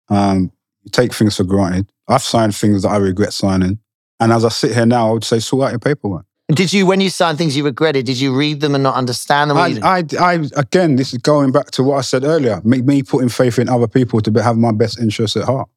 um, 0.10 0.52
you 0.82 0.90
take 0.90 1.14
things 1.14 1.38
for 1.38 1.44
granted. 1.44 1.92
I've 2.08 2.24
signed 2.24 2.56
things 2.56 2.82
that 2.82 2.90
I 2.90 2.98
regret 2.98 3.34
signing. 3.34 3.78
And 4.20 4.34
as 4.34 4.44
I 4.44 4.50
sit 4.50 4.74
here 4.74 4.88
now, 4.88 5.10
I 5.10 5.12
would 5.14 5.24
say, 5.24 5.38
sort 5.38 5.68
out 5.68 5.72
your 5.74 5.80
paperwork. 5.80 6.26
Did 6.48 6.74
you, 6.74 6.88
when 6.88 7.02
you 7.02 7.12
signed 7.12 7.38
things 7.38 7.56
you 7.56 7.64
regretted, 7.64 8.08
did 8.08 8.20
you 8.20 8.36
read 8.36 8.62
them 8.62 8.74
and 8.74 8.84
not 8.84 8.96
understand 8.96 9.52
them? 9.52 9.58
I. 9.58 9.80
I, 9.84 10.04
I, 10.20 10.34
again, 10.56 10.96
this 10.96 11.14
is 11.14 11.20
going 11.20 11.52
back 11.52 11.70
to 11.72 11.84
what 11.84 11.98
I 11.98 12.02
said 12.02 12.24
earlier. 12.24 12.62
Me, 12.64 12.82
me 12.82 13.04
putting 13.04 13.30
faith 13.30 13.60
in 13.60 13.70
other 13.70 13.88
people 13.88 14.22
to 14.22 14.32
have 14.42 14.58
my 14.58 14.72
best 14.72 15.00
interests 15.00 15.38
at 15.38 15.44
heart, 15.44 15.70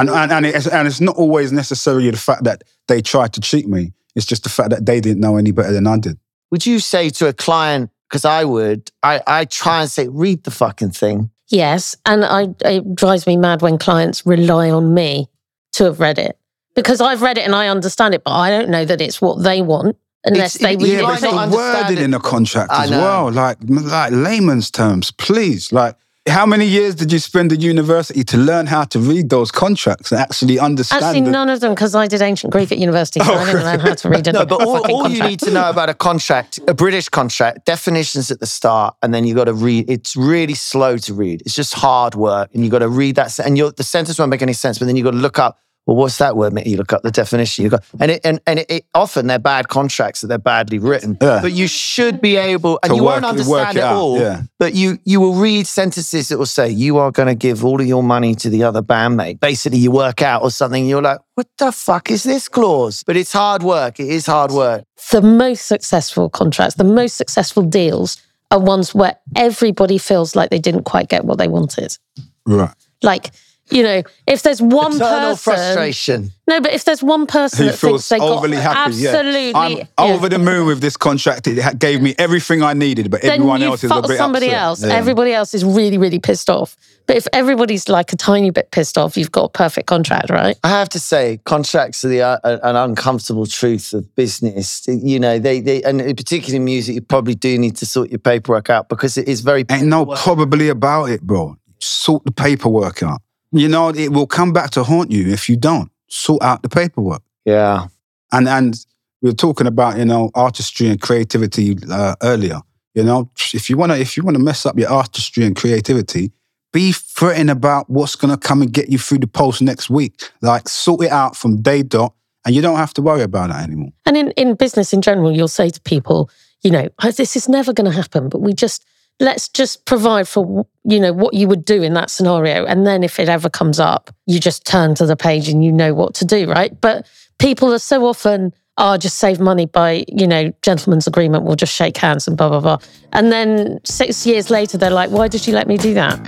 and 0.00 0.10
and 0.10 0.32
and 0.32 0.46
it's, 0.46 0.66
and 0.66 0.86
it's 0.88 1.00
not 1.00 1.16
always 1.16 1.52
necessarily 1.52 2.10
the 2.10 2.16
fact 2.16 2.44
that 2.44 2.64
they 2.86 3.00
tried 3.02 3.32
to 3.34 3.40
cheat 3.40 3.66
me. 3.68 3.92
It's 4.14 4.26
just 4.26 4.42
the 4.42 4.48
fact 4.48 4.70
that 4.70 4.86
they 4.86 5.00
didn't 5.00 5.20
know 5.20 5.36
any 5.36 5.50
better 5.52 5.72
than 5.72 5.86
I 5.86 5.98
did. 5.98 6.18
would 6.50 6.64
you 6.66 6.78
say 6.80 7.10
to 7.10 7.28
a 7.28 7.32
client, 7.32 7.90
because 8.08 8.24
I 8.24 8.42
would, 8.44 8.90
I, 9.02 9.20
I 9.26 9.44
try 9.44 9.82
and 9.82 9.90
say, 9.90 10.08
read 10.08 10.44
the 10.44 10.50
fucking 10.50 10.90
thing. 10.92 11.30
Yes, 11.48 11.96
and 12.06 12.24
I 12.24 12.48
it 12.64 12.94
drives 12.94 13.26
me 13.26 13.36
mad 13.36 13.62
when 13.62 13.78
clients 13.78 14.24
rely 14.26 14.70
on 14.70 14.92
me 14.94 15.28
to 15.72 15.84
have 15.84 16.00
read 16.00 16.18
it 16.18 16.38
because 16.74 17.00
I've 17.00 17.22
read 17.22 17.38
it 17.38 17.44
and 17.44 17.54
I 17.54 17.68
understand 17.68 18.14
it, 18.14 18.24
but 18.24 18.32
I 18.32 18.50
don't 18.50 18.68
know 18.70 18.84
that 18.84 19.00
it's 19.00 19.20
what 19.20 19.42
they 19.42 19.62
want 19.62 19.96
unless 20.24 20.56
It's- 20.56 20.62
they 20.66 20.74
it- 20.74 20.82
read 20.82 20.92
yeah, 20.92 20.98
it. 20.98 21.02
but 21.02 21.06
but 21.08 21.14
it's 21.14 21.22
it's 21.22 21.32
not 21.32 21.36
the 21.36 21.42
understand 21.56 21.84
wording 21.88 21.98
it. 21.98 22.04
in 22.04 22.10
the 22.10 22.18
contract 22.20 22.70
as 22.72 22.90
well, 22.90 23.30
like 23.32 23.58
like 23.68 24.12
layman's 24.12 24.70
terms, 24.70 25.10
please. 25.10 25.72
Like, 25.72 25.94
how 26.28 26.46
many 26.46 26.66
years 26.66 26.94
did 26.94 27.12
you 27.12 27.18
spend 27.18 27.52
at 27.52 27.60
university 27.60 28.22
to 28.24 28.36
learn 28.36 28.66
how 28.66 28.84
to 28.84 28.98
read 28.98 29.30
those 29.30 29.50
contracts 29.50 30.12
and 30.12 30.20
actually 30.20 30.58
understand? 30.58 31.04
Actually, 31.04 31.22
the- 31.22 31.30
none 31.30 31.48
of 31.48 31.60
them 31.60 31.74
because 31.74 31.94
I 31.94 32.06
did 32.06 32.22
ancient 32.22 32.52
Greek 32.52 32.70
at 32.70 32.78
university, 32.78 33.20
so 33.20 33.32
I 33.32 33.42
oh, 33.42 33.46
didn't 33.46 33.64
learn 33.64 33.80
how 33.80 33.94
to 33.94 34.08
read 34.08 34.26
it. 34.26 34.32
No, 34.32 34.46
but 34.46 34.62
all, 34.62 34.90
all 34.90 35.08
you 35.08 35.22
need 35.22 35.40
to 35.40 35.50
know 35.50 35.68
about 35.68 35.88
a 35.88 35.94
contract, 35.94 36.60
a 36.68 36.74
British 36.74 37.08
contract, 37.08 37.66
definitions 37.66 38.30
at 38.30 38.40
the 38.40 38.46
start, 38.46 38.94
and 39.02 39.12
then 39.12 39.26
you 39.26 39.34
got 39.34 39.44
to 39.44 39.54
read. 39.54 39.88
It's 39.90 40.16
really 40.16 40.54
slow 40.54 40.96
to 40.98 41.14
read. 41.14 41.42
It's 41.42 41.54
just 41.54 41.74
hard 41.74 42.14
work, 42.14 42.50
and 42.54 42.64
you 42.64 42.70
got 42.70 42.80
to 42.80 42.88
read 42.88 43.16
that. 43.16 43.38
And 43.38 43.58
you're, 43.58 43.72
the 43.72 43.84
sentence 43.84 44.18
won't 44.18 44.30
make 44.30 44.42
any 44.42 44.52
sense, 44.52 44.78
but 44.78 44.86
then 44.86 44.96
you 44.96 45.04
got 45.04 45.12
to 45.12 45.16
look 45.16 45.38
up. 45.38 45.58
Well, 45.88 45.96
what's 45.96 46.18
that 46.18 46.36
word? 46.36 46.52
You 46.66 46.76
look 46.76 46.92
up 46.92 47.00
the 47.02 47.10
definition. 47.10 47.64
You 47.64 47.70
go, 47.70 47.78
and 47.98 48.10
it, 48.10 48.20
and 48.22 48.40
and 48.46 48.58
it, 48.58 48.70
it, 48.70 48.84
often 48.94 49.26
they're 49.26 49.38
bad 49.38 49.68
contracts 49.68 50.20
that 50.20 50.26
they're 50.26 50.36
badly 50.36 50.78
written. 50.78 51.16
Yeah. 51.18 51.40
But 51.40 51.52
you 51.52 51.66
should 51.66 52.20
be 52.20 52.36
able, 52.36 52.78
and 52.82 52.90
To 52.90 52.96
you 52.96 53.02
work- 53.04 53.22
won't 53.22 53.48
work 53.48 53.68
understand 53.68 53.78
it 53.78 53.80
it, 53.80 53.84
all. 53.84 54.20
yeah. 54.20 54.42
But 54.58 54.74
you 54.74 54.98
you 55.06 55.18
will 55.18 55.32
read 55.36 55.66
sentences 55.66 56.28
that 56.28 56.36
will 56.36 56.44
say 56.44 56.68
you 56.68 56.98
are 56.98 57.10
going 57.10 57.28
to 57.28 57.34
give 57.34 57.64
all 57.64 57.80
of 57.80 57.86
your 57.86 58.02
money 58.02 58.34
to 58.34 58.50
the 58.50 58.64
other 58.64 58.82
bandmate. 58.82 59.40
Basically, 59.40 59.78
you 59.78 59.90
work 59.90 60.20
out 60.20 60.42
or 60.42 60.50
something. 60.50 60.84
You're 60.84 61.00
like, 61.00 61.20
what 61.36 61.46
the 61.56 61.72
fuck 61.72 62.10
is 62.10 62.22
this 62.22 62.48
clause? 62.48 63.02
But 63.02 63.16
it's 63.16 63.32
hard 63.32 63.62
work. 63.62 63.98
It 63.98 64.08
is 64.10 64.26
hard 64.26 64.50
work. 64.52 64.84
the 65.10 65.22
most 65.22 65.64
successful 65.64 66.28
contracts, 66.28 66.74
the 66.74 66.84
most 66.84 67.16
successful 67.16 67.62
deals 67.62 68.18
are 68.50 68.60
ones 68.60 68.94
where 68.94 69.16
everybody 69.36 69.96
feels 69.96 70.36
like 70.36 70.50
they 70.50 70.58
didn't 70.58 70.84
quite 70.84 71.08
get 71.08 71.24
what 71.24 71.38
they 71.38 71.48
wanted. 71.48 71.96
right. 72.44 72.74
Like, 73.02 73.30
you 73.70 73.82
know, 73.82 74.02
if 74.26 74.42
there's 74.42 74.60
one 74.60 74.96
Eternal 74.96 75.30
person, 75.30 75.52
frustration. 75.54 76.32
no, 76.46 76.60
but 76.60 76.72
if 76.72 76.84
there's 76.84 77.02
one 77.02 77.26
person 77.26 77.64
who 77.66 77.70
that 77.70 77.78
thinks 77.78 77.80
feels 77.80 78.08
they 78.08 78.18
got 78.18 78.38
overly 78.38 78.56
happy. 78.56 78.96
yeah. 78.96 79.08
absolutely, 79.10 79.54
I'm 79.54 79.76
yeah, 79.78 79.84
over 79.98 80.28
the 80.28 80.38
moon 80.38 80.66
with 80.66 80.80
this 80.80 80.96
contract. 80.96 81.46
It 81.46 81.78
gave 81.78 82.00
me 82.02 82.14
everything 82.18 82.62
I 82.62 82.72
needed, 82.72 83.10
but 83.10 83.22
then 83.22 83.32
everyone 83.32 83.60
you 83.60 83.68
else 83.68 83.84
is 83.84 83.90
a 83.90 84.02
bit 84.02 84.16
somebody 84.16 84.46
upset. 84.46 84.62
else. 84.62 84.84
Yeah. 84.84 84.94
Everybody 84.94 85.32
else 85.32 85.54
is 85.54 85.64
really, 85.64 85.98
really 85.98 86.18
pissed 86.18 86.48
off. 86.50 86.76
But 87.06 87.16
if 87.16 87.26
everybody's 87.32 87.88
like 87.88 88.12
a 88.12 88.16
tiny 88.16 88.50
bit 88.50 88.70
pissed 88.70 88.98
off, 88.98 89.16
you've 89.16 89.32
got 89.32 89.44
a 89.44 89.48
perfect 89.48 89.86
contract, 89.86 90.28
right? 90.28 90.58
I 90.62 90.68
have 90.68 90.90
to 90.90 91.00
say, 91.00 91.40
contracts 91.44 92.04
are 92.04 92.08
the 92.08 92.22
uh, 92.22 92.38
an 92.44 92.76
uncomfortable 92.76 93.46
truth 93.46 93.94
of 93.94 94.14
business. 94.14 94.86
You 94.86 95.18
know, 95.18 95.38
they 95.38 95.60
they 95.60 95.82
and 95.82 96.00
particularly 96.16 96.56
in 96.56 96.64
music, 96.64 96.94
you 96.94 97.00
probably 97.00 97.34
do 97.34 97.58
need 97.58 97.76
to 97.76 97.86
sort 97.86 98.10
your 98.10 98.18
paperwork 98.18 98.68
out 98.70 98.88
because 98.88 99.16
it 99.16 99.26
is 99.26 99.40
very. 99.40 99.64
Ain't 99.70 99.86
no 99.86 100.06
probably 100.06 100.68
about 100.68 101.06
it, 101.06 101.22
bro. 101.22 101.56
Sort 101.80 102.24
the 102.24 102.32
paperwork 102.32 103.02
out. 103.02 103.22
You 103.52 103.68
know, 103.68 103.88
it 103.88 104.12
will 104.12 104.26
come 104.26 104.52
back 104.52 104.70
to 104.70 104.84
haunt 104.84 105.10
you 105.10 105.28
if 105.28 105.48
you 105.48 105.56
don't 105.56 105.90
sort 106.08 106.42
out 106.42 106.62
the 106.62 106.68
paperwork. 106.68 107.22
Yeah, 107.44 107.86
And 108.32 108.48
and 108.48 108.74
we 109.22 109.30
were 109.30 109.36
talking 109.36 109.66
about 109.66 109.98
you 109.98 110.04
know 110.04 110.30
artistry 110.34 110.88
and 110.88 111.00
creativity 111.00 111.76
uh, 111.90 112.14
earlier. 112.22 112.60
You 112.94 113.04
know, 113.04 113.30
if 113.54 113.70
you 113.70 113.76
wanna 113.76 113.96
if 113.96 114.16
you 114.16 114.22
wanna 114.22 114.38
mess 114.38 114.66
up 114.66 114.78
your 114.78 114.90
artistry 114.90 115.44
and 115.44 115.56
creativity, 115.56 116.32
be 116.72 116.92
fretting 116.92 117.48
about 117.48 117.88
what's 117.88 118.16
gonna 118.16 118.36
come 118.36 118.60
and 118.62 118.72
get 118.72 118.90
you 118.90 118.98
through 118.98 119.18
the 119.18 119.26
post 119.26 119.62
next 119.62 119.88
week. 119.88 120.30
Like 120.42 120.68
sort 120.68 121.04
it 121.04 121.10
out 121.10 121.36
from 121.36 121.62
day 121.62 121.82
dot, 121.82 122.14
and 122.44 122.54
you 122.54 122.62
don't 122.62 122.76
have 122.76 122.94
to 122.94 123.02
worry 123.02 123.22
about 123.22 123.50
that 123.50 123.62
anymore. 123.62 123.92
And 124.04 124.16
in, 124.16 124.30
in 124.32 124.54
business 124.54 124.92
in 124.92 125.02
general, 125.02 125.32
you'll 125.32 125.48
say 125.48 125.70
to 125.70 125.80
people, 125.82 126.30
you 126.62 126.70
know, 126.70 126.88
"Oh, 127.02 127.10
this 127.10 127.36
is 127.36 127.48
never 127.48 127.72
going 127.72 127.90
to 127.90 127.96
happen, 127.96 128.28
but 128.28 128.40
we 128.40 128.52
just, 128.52 128.84
let's 129.20 129.48
just 129.48 129.84
provide 129.84 130.28
for, 130.28 130.66
you 130.84 131.00
know, 131.00 131.12
what 131.12 131.34
you 131.34 131.48
would 131.48 131.64
do 131.64 131.82
in 131.82 131.94
that 131.94 132.10
scenario. 132.10 132.64
And 132.64 132.86
then 132.86 133.02
if 133.02 133.18
it 133.18 133.28
ever 133.28 133.50
comes 133.50 133.80
up, 133.80 134.10
you 134.26 134.38
just 134.38 134.64
turn 134.64 134.94
to 134.96 135.06
the 135.06 135.16
page 135.16 135.48
and 135.48 135.64
you 135.64 135.72
know 135.72 135.94
what 135.94 136.14
to 136.14 136.24
do, 136.24 136.48
right? 136.50 136.78
But 136.80 137.06
people 137.38 137.72
are 137.72 137.78
so 137.80 138.06
often, 138.06 138.52
oh, 138.76 138.96
just 138.96 139.18
save 139.18 139.40
money 139.40 139.66
by, 139.66 140.04
you 140.08 140.26
know, 140.26 140.52
gentleman's 140.62 141.06
agreement, 141.06 141.44
we'll 141.44 141.56
just 141.56 141.74
shake 141.74 141.96
hands 141.96 142.28
and 142.28 142.36
blah, 142.36 142.48
blah, 142.48 142.60
blah. 142.60 142.78
And 143.12 143.32
then 143.32 143.80
six 143.84 144.26
years 144.26 144.50
later, 144.50 144.78
they're 144.78 144.90
like, 144.90 145.10
why 145.10 145.28
did 145.28 145.46
you 145.46 145.52
let 145.52 145.66
me 145.66 145.76
do 145.76 145.94
that? 145.94 146.18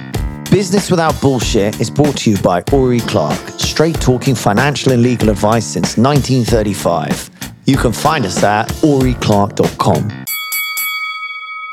Business 0.51 0.91
Without 0.91 1.19
Bullshit 1.21 1.81
is 1.81 1.91
brought 1.91 2.17
to 2.19 2.31
you 2.31 2.39
by 2.39 2.63
Oury 2.63 3.07
Clark, 3.07 3.39
straight 3.61 4.01
talking 4.01 4.35
financial 4.35 4.91
and 4.91 5.01
legal 5.01 5.31
advice 5.31 5.65
since 5.65 5.97
1935. 5.97 7.31
You 7.67 7.77
can 7.77 7.93
find 7.93 8.27
us 8.27 8.43
at 8.43 8.67
ouryclark.com. 8.83 10.20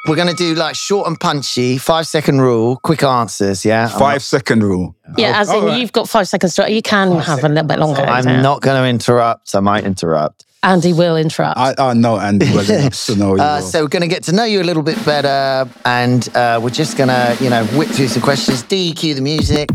We're 0.07 0.15
going 0.15 0.29
to 0.29 0.33
do 0.33 0.55
like 0.55 0.73
short 0.75 1.05
and 1.07 1.19
punchy, 1.19 1.77
five 1.77 2.07
second 2.07 2.39
rule, 2.39 2.77
quick 2.77 3.03
answers. 3.03 3.65
Yeah. 3.65 3.89
I'm 3.91 3.99
Five 3.99 4.23
second 4.23 4.63
rule. 4.63 4.95
Yeah, 5.17 5.41
as 5.41 5.49
in 5.49 5.55
all 5.55 5.65
right. 5.65 5.81
you've 5.81 5.91
got 5.91 6.07
five 6.07 6.29
seconds 6.29 6.55
to, 6.55 6.71
you 6.71 6.81
can 6.81 7.19
have 7.19 7.43
a 7.43 7.49
little 7.49 7.67
bit 7.67 7.77
longer. 7.77 8.03
I'm 8.03 8.25
yeah. 8.25 8.41
not 8.41 8.61
going 8.61 8.81
to 8.81 8.87
interrupt. 8.87 9.53
I 9.53 9.59
might 9.59 9.83
interrupt. 9.83 10.45
Andy 10.63 10.93
will 10.93 11.17
interrupt. 11.17 11.57
I, 11.57 11.75
I 11.77 11.93
know 11.93 12.17
Andy 12.17 12.45
well 12.53 12.71
enough 12.71 13.05
to 13.07 13.15
know. 13.17 13.37
Uh, 13.37 13.59
so 13.59 13.81
we're 13.81 13.89
going 13.89 14.01
to 14.01 14.07
get 14.07 14.23
to 14.23 14.31
know 14.31 14.45
you 14.45 14.61
a 14.61 14.63
little 14.63 14.81
bit 14.81 15.03
better, 15.05 15.69
and 15.83 16.33
uh, 16.35 16.61
we're 16.63 16.69
just 16.69 16.95
going 16.97 17.09
to, 17.09 17.37
you 17.41 17.49
know, 17.49 17.65
whip 17.77 17.89
through 17.89 18.07
some 18.07 18.23
questions. 18.23 18.63
DQ 18.63 19.13
the 19.13 19.21
music. 19.21 19.69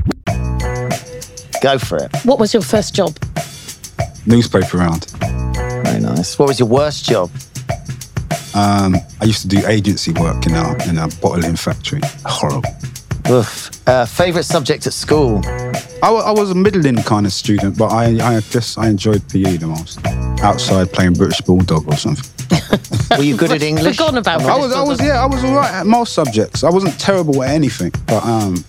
Go 1.61 1.79
for 1.79 1.99
it. 1.99 2.11
what 2.25 2.39
was 2.39 2.55
your 2.55 2.63
first 2.63 2.95
job? 2.95 3.15
Newspaper 4.25 4.79
round. 4.79 5.11
Very 5.85 6.01
nice. 6.01 6.39
What 6.39 6.49
was 6.49 6.59
your 6.59 6.69
worst 6.69 7.05
job? 7.05 7.31
Um, 8.55 8.97
I 9.21 9.25
used 9.25 9.43
to 9.43 9.49
do 9.49 9.67
agency 9.67 10.13
work 10.13 10.47
in 10.47 10.55
a 10.55 10.89
in 10.89 10.99
a 10.99 11.09
bottling 11.21 11.57
factory. 11.57 12.01
Horrible. 12.25 12.71
Oof. 13.31 13.71
Uh, 13.89 14.05
favorite 14.05 14.45
subject 14.45 14.87
at 14.87 14.93
school? 14.93 15.41
I, 16.03 16.33
was 16.33 16.51
a 16.51 16.55
middling 16.55 16.97
kind 17.05 17.25
of 17.27 17.33
student, 17.33 17.79
but 17.79 17.93
I 17.93 18.37
I 18.37 18.41
just 18.41 18.77
I 18.79 18.89
enjoyed 18.89 19.27
PE 19.29 19.59
the 19.59 19.67
most. 19.69 20.05
Outside 20.43 20.93
playing 20.93 21.15
British 21.15 21.41
Bulldog 21.43 21.87
or 21.87 21.97
something. 21.97 22.29
Were 23.17 23.23
you 23.23 23.37
good 23.37 23.53
at 23.53 23.63
English? 23.63 23.97
Forgotten 23.97 24.19
about 24.19 24.43
I 24.43 24.57
was 24.59 24.73
I 24.73 24.83
was 24.83 25.01
yeah 25.01 25.23
I 25.23 25.27
was 25.27 25.45
alright 25.45 25.71
at 25.73 25.87
most 25.87 26.13
subjects. 26.13 26.65
I 26.65 26.71
wasn't 26.71 26.99
terrible 26.99 27.43
at 27.43 27.51
anything, 27.51 27.93
but 28.07 28.25
um, 28.25 28.65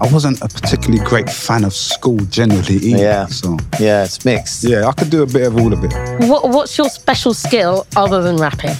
I 0.00 0.10
wasn't 0.10 0.40
a 0.40 0.48
particularly 0.48 1.04
great 1.04 1.28
fan 1.30 1.62
of 1.64 1.72
school 1.74 2.16
generally 2.30 2.76
either. 2.76 3.02
Yeah. 3.02 3.26
So 3.26 3.56
Yeah, 3.78 4.04
it's 4.04 4.24
mixed. 4.24 4.64
yeah, 4.64 4.88
I 4.88 4.92
could 4.92 5.10
do 5.10 5.22
a 5.22 5.26
bit 5.26 5.46
of 5.46 5.56
all 5.58 5.72
of 5.72 5.84
it. 5.84 5.92
What, 6.28 6.48
what's 6.48 6.76
your 6.78 6.88
special 6.88 7.34
skill 7.34 7.86
other 7.94 8.22
than 8.22 8.36
rapping? 8.36 8.74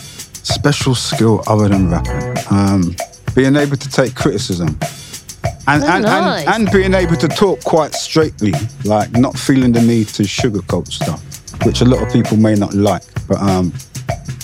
Special 0.53 0.95
skill 0.95 1.43
other 1.47 1.69
than 1.69 1.91
rapping. 1.91 2.37
Um, 2.51 2.95
being 3.35 3.57
able 3.57 3.77
to 3.77 3.89
take 3.91 4.15
criticism. 4.15 4.69
And, 5.67 5.83
Oh, 5.83 5.87
and, 5.87 6.03
nice. 6.05 6.47
and, 6.47 6.65
and 6.65 6.73
being 6.73 6.95
able 6.95 7.17
to 7.17 7.29
talk 7.29 7.63
quite 7.65 7.95
straightly, 7.95 8.53
like 8.85 9.11
not 9.13 9.37
feeling 9.39 9.73
the 9.73 9.81
need 9.81 10.09
to 10.09 10.23
sugarcoat 10.25 10.89
stuff, 10.93 11.23
which 11.65 11.81
a 11.81 11.85
lot 11.85 12.03
of 12.03 12.13
people 12.13 12.37
may 12.37 12.55
not 12.55 12.75
like. 12.75 13.03
But 13.29 13.39
um, 13.39 13.73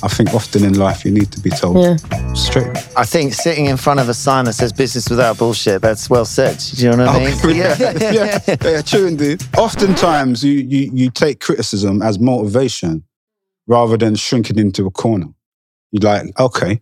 I 0.02 0.08
think 0.08 0.32
often 0.34 0.64
in 0.64 0.74
life 0.78 1.04
you 1.04 1.10
need 1.10 1.30
to 1.32 1.40
be 1.40 1.50
told 1.50 1.76
Yeah. 1.84 1.96
straight. 2.34 2.68
I 2.96 3.04
think 3.04 3.34
sitting 3.34 3.66
in 3.66 3.76
front 3.76 3.98
of 4.00 4.08
a 4.08 4.14
sign 4.14 4.44
that 4.46 4.52
says 4.54 4.72
business 4.72 5.08
without 5.10 5.38
bullshit, 5.38 5.82
that's 5.82 6.08
well 6.08 6.24
said. 6.24 6.58
Do 6.76 6.82
you 6.86 6.90
know 6.92 7.06
what 7.06 7.16
I 7.16 7.18
mean? 7.18 7.38
Oh, 7.44 7.48
yeah, 7.48 7.76
yeah, 8.12 8.56
yeah, 8.62 8.82
true 8.82 9.06
indeed. 9.06 9.42
Oftentimes, 9.56 10.42
you, 10.44 10.52
you 10.52 10.90
you 10.94 11.10
take 11.10 11.40
criticism 11.40 12.00
as 12.02 12.18
motivation 12.18 13.02
rather 13.66 13.96
than 13.96 14.14
shrinking 14.14 14.58
into 14.58 14.86
a 14.86 14.90
corner. 14.90 15.26
You're 15.92 16.02
like, 16.02 16.38
okay, 16.38 16.80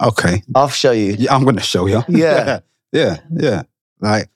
okay, 0.00 0.42
I'll 0.54 0.68
show 0.68 0.92
you. 0.92 1.16
yeah, 1.18 1.34
I'm 1.34 1.44
going 1.44 1.56
to 1.56 1.62
show 1.62 1.86
you. 1.86 2.02
Yeah. 2.08 2.60
yeah, 2.92 3.18
yeah. 3.30 3.62
Like, 4.00 4.28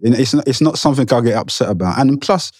it's 0.00 0.34
not, 0.34 0.46
it's 0.46 0.60
not 0.60 0.78
something 0.78 1.06
I 1.12 1.20
get 1.20 1.34
upset 1.34 1.70
about. 1.70 1.98
And 1.98 2.20
plus, 2.20 2.52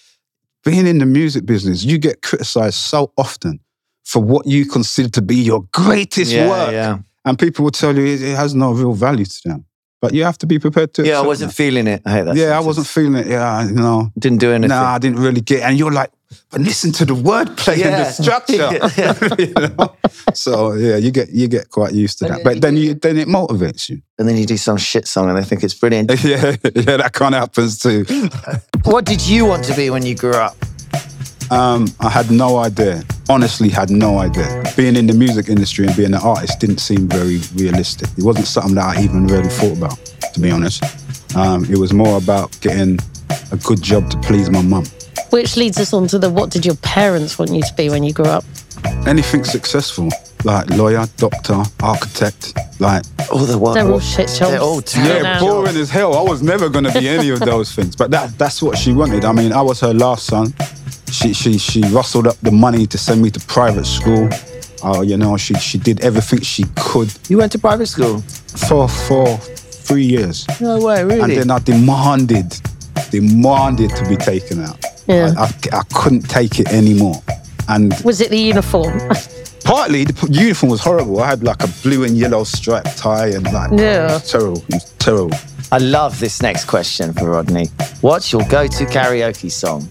being 0.63 0.87
in 0.87 0.97
the 0.97 1.05
music 1.05 1.45
business, 1.45 1.83
you 1.83 1.97
get 1.97 2.21
criticized 2.21 2.75
so 2.75 3.13
often 3.17 3.59
for 4.03 4.21
what 4.21 4.45
you 4.47 4.65
consider 4.65 5.09
to 5.09 5.21
be 5.21 5.35
your 5.35 5.61
greatest 5.71 6.31
yeah, 6.31 6.49
work, 6.49 6.71
yeah. 6.71 6.97
and 7.25 7.37
people 7.37 7.63
will 7.63 7.71
tell 7.71 7.95
you 7.95 8.05
it, 8.05 8.21
it 8.21 8.35
has 8.35 8.55
no 8.55 8.71
real 8.71 8.93
value 8.93 9.25
to 9.25 9.41
them. 9.45 9.65
But 10.01 10.13
you 10.13 10.23
have 10.23 10.37
to 10.39 10.47
be 10.47 10.59
prepared 10.59 10.93
to. 10.93 11.05
Yeah, 11.05 11.19
I 11.19 11.27
wasn't 11.27 11.51
that. 11.51 11.55
feeling 11.55 11.85
it. 11.85 12.01
I 12.05 12.11
hate 12.11 12.23
that. 12.23 12.35
yeah, 12.37 12.57
I 12.57 12.61
wasn't 12.61 12.87
feeling 12.87 13.15
it. 13.15 13.27
Yeah, 13.27 13.67
you 13.67 13.75
know. 13.75 14.11
Didn't 14.17 14.39
do 14.39 14.51
anything. 14.51 14.69
Nah, 14.69 14.93
I 14.93 14.97
didn't 14.97 15.19
really 15.19 15.41
get. 15.41 15.63
And 15.63 15.77
you're 15.77 15.91
like, 15.91 16.11
but 16.51 16.61
listen 16.61 16.91
to 16.91 17.05
the 17.05 17.15
wordplay 17.15 17.83
and 17.83 17.93
the 17.93 18.05
structure. 18.05 18.69
you 19.41 19.53
know? 19.53 19.95
So 20.33 20.73
yeah, 20.73 20.97
you 20.97 21.11
get 21.11 21.29
you 21.29 21.47
get 21.47 21.69
quite 21.69 21.93
used 21.93 22.19
to 22.19 22.25
that. 22.25 22.43
But 22.43 22.61
then 22.61 22.77
you 22.77 22.93
then 22.93 23.17
it 23.17 23.27
motivates 23.27 23.89
you. 23.89 24.01
And 24.17 24.27
then 24.27 24.37
you 24.37 24.45
do 24.45 24.57
some 24.57 24.77
shit 24.77 25.07
song 25.07 25.29
and 25.29 25.37
they 25.37 25.43
think 25.43 25.63
it's 25.63 25.73
brilliant. 25.73 26.09
yeah, 26.23 26.55
yeah, 26.75 26.97
that 26.97 27.11
kind 27.13 27.35
of 27.35 27.41
happens 27.41 27.79
too. 27.79 28.05
what 28.83 29.05
did 29.05 29.25
you 29.25 29.45
want 29.45 29.63
to 29.65 29.75
be 29.75 29.89
when 29.89 30.05
you 30.05 30.15
grew 30.15 30.33
up? 30.33 30.55
Um, 31.51 31.87
I 31.99 32.09
had 32.09 32.29
no 32.29 32.57
idea. 32.57 33.01
Honestly, 33.27 33.69
had 33.69 33.89
no 33.89 34.19
idea. 34.19 34.63
Being 34.77 34.95
in 34.95 35.07
the 35.07 35.13
music 35.13 35.49
industry 35.49 35.87
and 35.87 35.95
being 35.95 36.13
an 36.13 36.21
artist 36.21 36.59
didn't 36.59 36.77
seem 36.77 37.07
very 37.07 37.39
realistic. 37.55 38.07
It 38.17 38.23
wasn't 38.23 38.45
something 38.45 38.75
that 38.75 38.97
I 38.97 39.01
even 39.01 39.25
really 39.25 39.49
thought 39.49 39.77
about, 39.77 39.97
to 40.33 40.39
be 40.39 40.51
honest. 40.51 40.83
Um, 41.35 41.65
it 41.65 41.77
was 41.77 41.91
more 41.91 42.17
about 42.17 42.59
getting 42.61 42.99
a 43.51 43.57
good 43.57 43.81
job 43.81 44.11
to 44.11 44.17
please 44.19 44.49
my 44.49 44.61
mum. 44.61 44.85
Which 45.31 45.55
leads 45.57 45.77
us 45.79 45.93
on 45.93 46.07
to 46.07 46.19
the 46.19 46.29
what 46.29 46.49
did 46.49 46.65
your 46.65 46.75
parents 46.77 47.37
want 47.37 47.51
you 47.51 47.61
to 47.61 47.73
be 47.75 47.89
when 47.89 48.03
you 48.03 48.13
grew 48.13 48.25
up? 48.25 48.43
Anything 49.05 49.43
successful, 49.43 50.09
like 50.43 50.69
lawyer, 50.71 51.05
doctor, 51.17 51.61
architect, 51.81 52.57
like 52.79 53.03
All 53.31 53.39
the 53.45 53.57
what? 53.57 53.73
They're 53.73 53.89
all 53.91 53.99
shit 53.99 54.27
jobs. 54.27 54.39
They're 54.51 54.59
all 54.61 54.81
terrible. 54.81 55.23
Yeah, 55.23 55.33
Yeah, 55.33 55.39
boring 55.39 55.75
as 55.77 55.89
hell. 55.89 56.15
I 56.17 56.21
was 56.21 56.41
never 56.41 56.69
gonna 56.69 56.91
be 56.93 57.07
any 57.07 57.29
of 57.29 57.39
those 57.41 57.71
things. 57.73 57.95
But 57.95 58.11
that 58.11 58.37
that's 58.37 58.61
what 58.61 58.77
she 58.77 58.93
wanted. 58.93 59.25
I 59.25 59.31
mean, 59.33 59.51
I 59.53 59.61
was 59.61 59.79
her 59.81 59.93
last 59.93 60.25
son. 60.25 60.53
She 61.11 61.33
she 61.33 61.57
she 61.57 61.81
rustled 61.89 62.27
up 62.27 62.37
the 62.41 62.51
money 62.51 62.85
to 62.87 62.97
send 62.97 63.21
me 63.21 63.29
to 63.31 63.39
private 63.41 63.85
school. 63.85 64.29
Uh, 64.83 65.01
you 65.01 65.17
know, 65.17 65.35
she 65.37 65.53
she 65.55 65.77
did 65.77 65.99
everything 66.01 66.41
she 66.41 66.63
could 66.75 67.11
You 67.27 67.37
went 67.37 67.51
to 67.51 67.59
private 67.59 67.87
school? 67.87 68.21
for 68.67 68.87
for 68.87 69.37
three 69.37 70.05
years. 70.05 70.45
No 70.61 70.79
way, 70.79 71.03
really? 71.03 71.21
And 71.21 71.31
then 71.31 71.51
I 71.51 71.59
demanded, 71.59 72.55
demanded 73.11 73.89
to 73.95 74.07
be 74.07 74.15
taken 74.15 74.63
out. 74.63 74.77
Yeah. 75.09 75.33
I, 75.37 75.43
I, 75.73 75.79
I 75.79 75.83
couldn't 75.93 76.29
take 76.29 76.59
it 76.59 76.69
anymore. 76.69 77.21
And 77.67 77.93
Was 78.05 78.21
it 78.21 78.29
the 78.29 78.37
uniform? 78.39 78.97
partly 79.65 80.03
the 80.05 80.13
p- 80.13 80.31
uniform 80.33 80.69
was 80.71 80.81
horrible. 80.81 81.19
I 81.21 81.27
had 81.29 81.43
like 81.43 81.61
a 81.63 81.67
blue 81.83 82.03
and 82.03 82.17
yellow 82.17 82.43
striped 82.43 82.97
tie 82.97 83.27
and 83.27 83.43
like 83.51 83.71
Yeah. 83.71 84.05
it 84.07 84.13
was 84.13 84.31
terrible. 84.31 84.57
It 84.69 84.73
was 84.75 84.93
terrible. 84.99 85.37
I 85.71 85.77
love 85.77 86.19
this 86.19 86.41
next 86.41 86.65
question 86.65 87.13
for 87.13 87.29
Rodney. 87.29 87.67
What's 88.01 88.31
your 88.31 88.43
go-to 88.47 88.85
karaoke 88.85 89.51
song? 89.51 89.87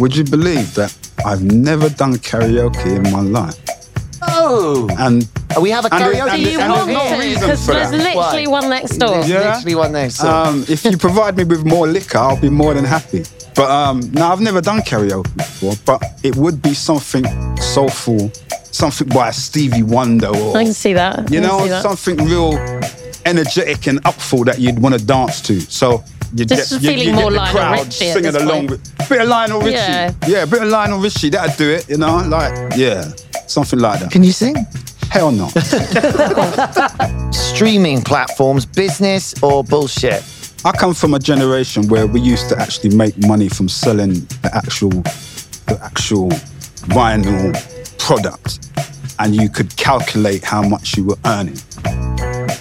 Would 0.00 0.14
you 0.16 0.24
believe 0.24 0.74
that 0.74 0.94
I've 1.24 1.42
never 1.42 1.88
done 1.88 2.14
karaoke 2.16 2.96
in 2.96 3.10
my 3.10 3.20
life? 3.22 3.58
Oh, 4.28 4.88
And 4.98 5.26
we 5.60 5.70
have 5.70 5.84
a 5.84 5.90
karaoke. 5.90 6.00
there's- 6.12 6.30
Do 6.30 6.32
and 6.32 6.40
you 6.42 6.56
there's 6.58 6.68
want 6.70 6.88
no 6.90 7.08
to? 7.10 7.18
reason 7.18 7.40
Because 7.42 7.66
there's 7.66 7.90
that. 7.90 7.96
literally 7.98 8.46
Why? 8.46 8.60
one 8.60 8.68
next 8.70 8.96
door. 8.98 9.10
There's 9.10 9.28
Yeah. 9.28 9.54
literally 9.54 9.74
one 9.74 9.92
next 9.92 10.14
song. 10.16 10.46
um, 10.48 10.64
if 10.68 10.84
you 10.84 10.96
provide 10.96 11.36
me 11.36 11.44
with 11.44 11.64
more 11.64 11.86
liquor, 11.86 12.18
I'll 12.18 12.36
be 12.36 12.50
more 12.50 12.74
than 12.74 12.84
happy. 12.84 13.24
But 13.54 13.70
um, 13.70 14.00
no, 14.12 14.30
I've 14.32 14.40
never 14.40 14.60
done 14.60 14.80
karaoke 14.82 15.34
before. 15.36 15.74
But 15.86 16.02
it 16.22 16.36
would 16.36 16.60
be 16.60 16.74
something 16.74 17.24
soulful, 17.58 18.30
something 18.70 19.08
by 19.08 19.30
Stevie 19.30 19.82
Wonder 19.82 20.28
or 20.28 20.56
I 20.58 20.64
can 20.64 20.74
see 20.74 20.92
that. 20.92 21.30
You 21.32 21.40
know 21.40 21.60
see 21.62 21.68
that. 21.70 21.82
something 21.82 22.16
real 22.26 22.52
energetic 23.24 23.86
and 23.86 23.98
upful 24.04 24.44
that 24.44 24.58
you'd 24.58 24.78
want 24.78 24.98
to 24.98 25.04
dance 25.04 25.40
to. 25.42 25.60
So 25.60 26.04
you 26.34 26.44
Just 26.44 26.70
get, 26.72 26.80
feeling 26.82 27.08
you 27.08 27.12
more 27.14 27.30
get 27.30 27.30
the 27.30 27.36
Lionel 27.38 27.54
crowd 27.54 27.78
Richie 27.86 27.90
singing 28.12 28.22
this 28.32 28.42
along 28.42 28.68
point. 28.68 28.70
with 28.72 29.08
bit 29.08 29.20
of 29.22 29.28
Lionel 29.28 29.60
Richie. 29.60 29.72
Yeah. 29.76 30.10
yeah, 30.26 30.42
a 30.42 30.46
bit 30.46 30.62
of 30.62 30.68
Lionel 30.68 30.98
Richie. 31.00 31.30
That'd 31.30 31.56
do 31.56 31.70
it. 31.70 31.88
You 31.88 31.96
know, 31.98 32.16
like 32.18 32.52
yeah, 32.76 33.04
something 33.46 33.78
like 33.78 34.00
that. 34.00 34.10
Can 34.10 34.22
you 34.22 34.32
sing? 34.32 34.54
Hell 35.10 35.30
no. 35.30 35.48
Streaming 37.30 38.02
platforms, 38.02 38.66
business 38.66 39.34
or 39.42 39.64
bullshit? 39.64 40.22
I 40.64 40.72
come 40.72 40.94
from 40.94 41.14
a 41.14 41.18
generation 41.18 41.86
where 41.88 42.06
we 42.06 42.20
used 42.20 42.48
to 42.48 42.58
actually 42.58 42.96
make 42.96 43.16
money 43.26 43.48
from 43.48 43.68
selling 43.68 44.14
the 44.42 44.50
actual, 44.52 44.90
the 44.90 45.78
actual 45.82 46.30
vinyl 46.90 47.54
product, 47.98 48.68
and 49.18 49.34
you 49.34 49.48
could 49.48 49.76
calculate 49.76 50.44
how 50.44 50.62
much 50.68 50.96
you 50.96 51.04
were 51.04 51.18
earning. 51.24 51.56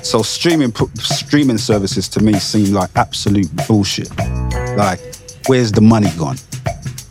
So 0.04 0.22
streaming 0.22 0.72
pro- 0.72 0.90
streaming 0.96 1.58
services 1.58 2.08
to 2.10 2.24
me 2.24 2.34
seem 2.34 2.74
like 2.74 2.92
absolute 2.96 3.50
bullshit. 3.68 4.16
Like, 4.78 5.00
where's 5.48 5.72
the 5.72 5.82
money 5.82 6.12
gone? 6.18 6.38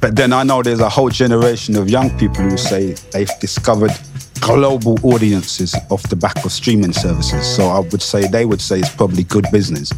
But 0.04 0.16
then 0.16 0.34
I 0.34 0.42
know 0.42 0.62
there's 0.62 0.80
a 0.80 0.88
whole 0.90 1.08
generation 1.08 1.76
of 1.76 1.88
young 1.88 2.10
people 2.18 2.44
who 2.44 2.58
say 2.58 2.92
they've 3.12 3.30
discovered 3.40 3.90
global 4.38 4.98
audiences 5.02 5.74
off 5.88 6.02
the 6.10 6.14
back 6.14 6.44
of 6.44 6.52
streaming 6.52 6.92
services. 6.92 7.46
So 7.46 7.68
I 7.68 7.78
would 7.78 8.02
say 8.02 8.28
they 8.28 8.44
would 8.44 8.60
say 8.60 8.80
it's 8.80 8.94
probably 8.94 9.24
good 9.24 9.46
business. 9.50 9.90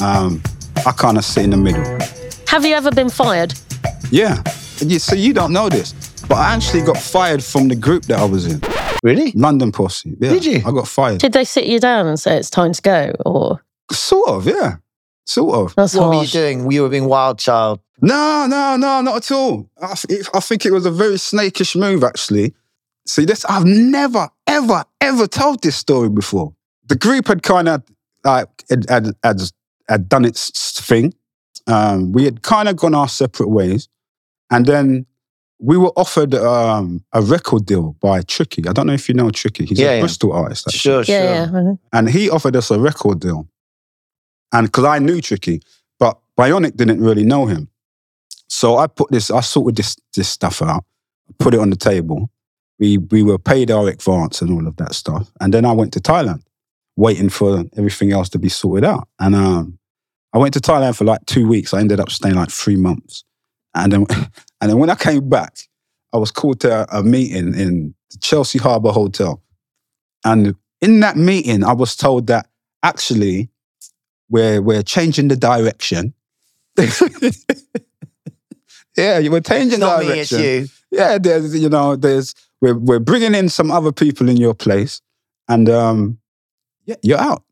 Um, 0.00 0.40
I 0.86 0.92
kind 0.92 1.18
of 1.18 1.24
sit 1.24 1.42
in 1.42 1.50
the 1.50 1.56
middle. 1.56 1.82
Have 2.46 2.64
you 2.64 2.76
ever 2.76 2.92
been 2.92 3.10
fired? 3.10 3.54
Yeah. 4.12 4.40
You, 4.78 5.00
so 5.00 5.16
you 5.16 5.32
don't 5.32 5.52
know 5.52 5.68
this, 5.68 5.94
but 6.28 6.36
I 6.38 6.54
actually 6.54 6.82
got 6.82 6.96
fired 6.96 7.42
from 7.42 7.66
the 7.66 7.74
group 7.74 8.04
that 8.04 8.20
I 8.20 8.26
was 8.26 8.46
in, 8.46 8.60
Really? 9.02 9.32
London 9.32 9.72
Posse. 9.72 10.16
Yeah, 10.20 10.30
Did 10.30 10.44
you? 10.44 10.58
I 10.64 10.70
got 10.70 10.86
fired. 10.86 11.18
Did 11.18 11.32
they 11.32 11.42
sit 11.42 11.66
you 11.66 11.80
down 11.80 12.06
and 12.06 12.20
say 12.20 12.36
it's 12.36 12.50
time 12.50 12.72
to 12.72 12.82
go? 12.82 13.12
Or 13.26 13.60
Sort 13.90 14.28
of, 14.28 14.46
yeah. 14.46 14.76
Sort 15.30 15.54
of. 15.54 15.74
that's 15.76 15.94
What 15.94 16.10
we 16.10 16.16
were 16.16 16.22
you 16.24 16.28
doing? 16.28 16.70
You 16.72 16.82
were 16.82 16.88
being 16.88 17.04
wild 17.06 17.38
child. 17.38 17.78
No, 18.02 18.46
no, 18.48 18.76
no, 18.76 19.00
not 19.00 19.16
at 19.16 19.30
all. 19.30 19.70
I, 19.80 19.94
th- 19.94 20.26
I 20.34 20.40
think 20.40 20.66
it 20.66 20.72
was 20.72 20.86
a 20.86 20.90
very 20.90 21.18
snakish 21.18 21.76
move, 21.76 22.02
actually. 22.02 22.52
See, 23.06 23.24
this 23.26 23.44
I've 23.44 23.64
never, 23.64 24.28
ever, 24.48 24.84
ever 25.00 25.26
told 25.28 25.62
this 25.62 25.76
story 25.76 26.08
before. 26.08 26.52
The 26.88 26.96
group 26.96 27.28
had 27.28 27.42
kind 27.44 27.68
of 27.68 27.82
like 28.24 28.48
had, 28.68 28.88
had, 28.90 29.06
had, 29.22 29.40
had 29.88 30.08
done 30.08 30.24
its 30.24 30.80
thing. 30.80 31.14
Um, 31.68 32.10
we 32.12 32.24
had 32.24 32.42
kind 32.42 32.68
of 32.68 32.74
gone 32.76 32.94
our 32.96 33.08
separate 33.08 33.50
ways, 33.50 33.88
and 34.50 34.66
then 34.66 35.06
we 35.60 35.76
were 35.76 35.92
offered 35.94 36.34
um, 36.34 37.04
a 37.12 37.22
record 37.22 37.66
deal 37.66 37.94
by 38.00 38.22
Tricky. 38.22 38.66
I 38.66 38.72
don't 38.72 38.86
know 38.88 38.94
if 38.94 39.08
you 39.08 39.14
know 39.14 39.30
Tricky. 39.30 39.66
He's 39.66 39.78
Yeah, 39.78 39.90
a 39.90 39.94
yeah. 39.96 40.00
Bristol 40.00 40.32
artist. 40.32 40.66
actually. 40.66 40.78
Sure, 40.78 41.04
sure. 41.04 41.14
Yeah, 41.14 41.50
yeah. 41.52 41.72
And 41.92 42.08
he 42.10 42.28
offered 42.30 42.56
us 42.56 42.70
a 42.72 42.80
record 42.80 43.20
deal. 43.20 43.46
And 44.52 44.66
because 44.66 44.84
I 44.84 44.98
knew 44.98 45.20
Tricky, 45.20 45.62
but 45.98 46.18
Bionic 46.36 46.76
didn't 46.76 47.00
really 47.00 47.24
know 47.24 47.46
him. 47.46 47.68
So 48.48 48.78
I 48.78 48.86
put 48.86 49.10
this, 49.10 49.30
I 49.30 49.40
sorted 49.40 49.76
this, 49.76 49.96
this 50.14 50.28
stuff 50.28 50.60
out, 50.60 50.84
put 51.38 51.54
it 51.54 51.60
on 51.60 51.70
the 51.70 51.76
table. 51.76 52.30
We, 52.78 52.98
we 52.98 53.22
were 53.22 53.38
paid 53.38 53.70
our 53.70 53.88
advance 53.88 54.42
and 54.42 54.50
all 54.52 54.66
of 54.66 54.76
that 54.76 54.94
stuff. 54.94 55.30
And 55.40 55.54
then 55.54 55.64
I 55.64 55.72
went 55.72 55.92
to 55.92 56.00
Thailand, 56.00 56.42
waiting 56.96 57.28
for 57.28 57.64
everything 57.76 58.12
else 58.12 58.28
to 58.30 58.38
be 58.38 58.48
sorted 58.48 58.84
out. 58.84 59.06
And 59.18 59.34
um, 59.34 59.78
I 60.32 60.38
went 60.38 60.54
to 60.54 60.60
Thailand 60.60 60.96
for 60.96 61.04
like 61.04 61.24
two 61.26 61.46
weeks. 61.46 61.74
I 61.74 61.80
ended 61.80 62.00
up 62.00 62.10
staying 62.10 62.34
like 62.34 62.50
three 62.50 62.76
months. 62.76 63.24
And 63.74 63.92
then, 63.92 64.06
and 64.60 64.70
then 64.70 64.78
when 64.78 64.90
I 64.90 64.94
came 64.94 65.28
back, 65.28 65.58
I 66.12 66.16
was 66.16 66.30
called 66.30 66.60
to 66.60 66.82
a, 66.92 67.00
a 67.00 67.02
meeting 67.02 67.54
in 67.54 67.94
the 68.10 68.18
Chelsea 68.18 68.58
Harbour 68.58 68.90
Hotel. 68.90 69.42
And 70.24 70.56
in 70.80 71.00
that 71.00 71.16
meeting, 71.16 71.62
I 71.62 71.72
was 71.72 71.94
told 71.94 72.26
that 72.28 72.48
actually 72.82 73.50
we're, 74.30 74.62
we're 74.62 74.82
changing 74.82 75.28
the 75.28 75.36
direction. 75.36 76.14
yeah, 78.96 79.18
you 79.18 79.30
were 79.30 79.40
changing 79.40 79.80
not 79.80 80.00
me, 80.00 80.20
it's 80.20 80.32
you. 80.32 80.66
Yeah, 80.90 81.18
there's, 81.18 81.54
you 81.60 81.68
know, 81.68 81.96
there's, 81.96 82.34
we're, 82.60 82.78
we're 82.78 83.00
bringing 83.00 83.34
in 83.34 83.48
some 83.48 83.70
other 83.70 83.92
people 83.92 84.28
in 84.28 84.36
your 84.36 84.54
place 84.54 85.02
and 85.48 85.68
um, 85.68 86.18
yeah, 86.86 86.96
you're 87.02 87.18
out. 87.18 87.42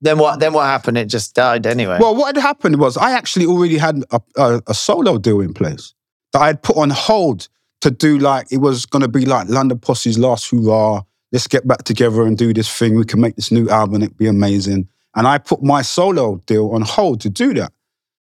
Then 0.00 0.18
what? 0.18 0.40
Then 0.40 0.52
what 0.52 0.64
happened? 0.64 0.98
It 0.98 1.06
just 1.06 1.34
died 1.34 1.64
anyway. 1.64 1.98
Well, 2.00 2.16
what 2.16 2.34
had 2.34 2.42
happened 2.42 2.80
was 2.80 2.96
I 2.96 3.12
actually 3.12 3.46
already 3.46 3.78
had 3.78 4.02
a, 4.10 4.20
a, 4.36 4.62
a 4.66 4.74
solo 4.74 5.16
deal 5.16 5.40
in 5.40 5.54
place 5.54 5.94
that 6.32 6.42
I 6.42 6.48
had 6.48 6.62
put 6.62 6.76
on 6.76 6.90
hold 6.90 7.48
to 7.82 7.90
do 7.90 8.18
like 8.18 8.48
it 8.50 8.58
was 8.58 8.84
going 8.84 9.02
to 9.02 9.08
be 9.08 9.24
like 9.24 9.48
London 9.48 9.78
Posse's 9.78 10.18
last 10.18 10.50
hurrah. 10.50 11.02
Let's 11.30 11.46
get 11.46 11.66
back 11.68 11.84
together 11.84 12.22
and 12.26 12.36
do 12.36 12.52
this 12.52 12.68
thing. 12.68 12.96
We 12.96 13.04
can 13.04 13.20
make 13.20 13.36
this 13.36 13.52
new 13.52 13.68
album. 13.70 14.02
It'd 14.02 14.18
be 14.18 14.26
amazing. 14.26 14.88
And 15.14 15.26
I 15.26 15.38
put 15.38 15.62
my 15.62 15.82
solo 15.82 16.36
deal 16.46 16.70
on 16.70 16.82
hold 16.82 17.20
to 17.22 17.28
do 17.28 17.52
that. 17.54 17.72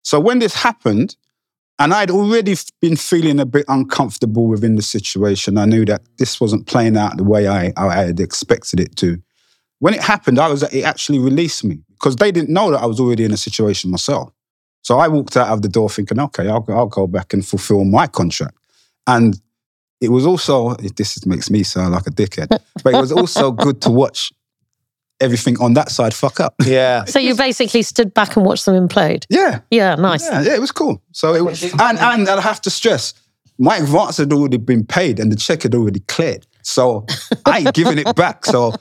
So 0.04 0.19
when 0.19 0.39
this 0.39 0.54
happened, 0.54 1.15
and 1.80 1.93
I'd 1.93 2.10
already 2.10 2.56
been 2.82 2.95
feeling 2.95 3.39
a 3.39 3.45
bit 3.45 3.65
uncomfortable 3.67 4.47
within 4.47 4.76
the 4.76 4.82
situation. 4.82 5.58
I 5.58 5.65
knew 5.65 5.86
that 5.86 6.02
this 6.17 6.41
wasn't 6.41 6.65
playing 6.65 6.97
out 6.97 7.17
the 7.17 7.23
way 7.23 7.47
I, 7.47 7.71
I 7.78 8.06
had 8.06 8.19
expected 8.19 8.80
it 8.80 8.95
to. 8.97 9.21
When 9.80 9.93
it 9.93 10.02
happened, 10.02 10.39
I 10.39 10.47
was 10.47 10.63
it 10.63 10.84
actually 10.84 11.19
released 11.19 11.63
me 11.63 11.84
because 11.91 12.15
they 12.15 12.32
didn't 12.32 12.50
know 12.50 12.71
that 12.71 12.82
I 12.82 12.88
was 12.88 13.00
already 13.00 13.26
in 13.26 13.32
a 13.32 13.38
situation 13.38 13.91
myself. 13.91 14.32
So 14.82 14.97
I 14.97 15.08
walked 15.08 15.38
out 15.38 15.50
of 15.50 15.62
the 15.62 15.67
door 15.67 15.89
thinking, 15.89 16.19
okay, 16.19 16.47
I'll, 16.47 16.65
I'll 16.69 16.88
go 16.88 17.06
back 17.06 17.34
and 17.34 17.45
fulfill 17.45 17.84
my 17.84 18.08
contract. 18.08 18.58
And 19.06 19.39
it 20.02 20.10
was 20.10 20.26
also, 20.26 20.76
this 20.76 21.26
makes 21.26 21.52
me 21.52 21.62
sound 21.63 21.93
like 21.93 22.08
a 22.08 22.12
dickhead, 22.12 22.47
but 22.84 22.93
it 22.93 22.97
was 22.97 23.12
also 23.12 23.52
good 23.52 23.82
to 23.82 23.89
watch 23.91 24.32
everything 25.19 25.60
on 25.60 25.73
that 25.73 25.89
side 25.89 26.13
fuck 26.13 26.39
up. 26.39 26.56
yeah. 26.65 27.06
So 27.06 27.19
you 27.19 27.36
basically 27.36 27.82
stood 27.82 28.13
back 28.13 28.36
and 28.36 28.45
watched 28.45 28.65
them 28.65 28.75
implode. 28.88 29.25
Yeah. 29.30 29.62
Yeah, 29.71 29.95
nice. 29.95 30.23
Yeah, 30.23 30.41
yeah, 30.41 30.56
it 30.56 30.62
was 30.62 30.71
cool. 30.71 31.01
So 31.12 31.34
it 31.34 31.43
was, 31.43 31.63
and 31.63 31.97
and 31.99 32.30
I 32.30 32.41
have 32.41 32.62
to 32.62 32.69
stress, 32.69 33.13
my 33.58 33.77
advance 33.77 34.17
had 34.17 34.32
already 34.32 34.58
been 34.58 34.86
paid 34.86 35.19
and 35.19 35.32
the 35.32 35.36
check 35.36 35.63
had 35.63 35.73
already 35.75 36.01
cleared. 36.01 36.45
So 36.62 37.06
I 37.45 37.60
ain't 37.60 37.73
giving 37.73 37.97
it 37.97 38.15
back. 38.15 38.45
So 38.45 38.73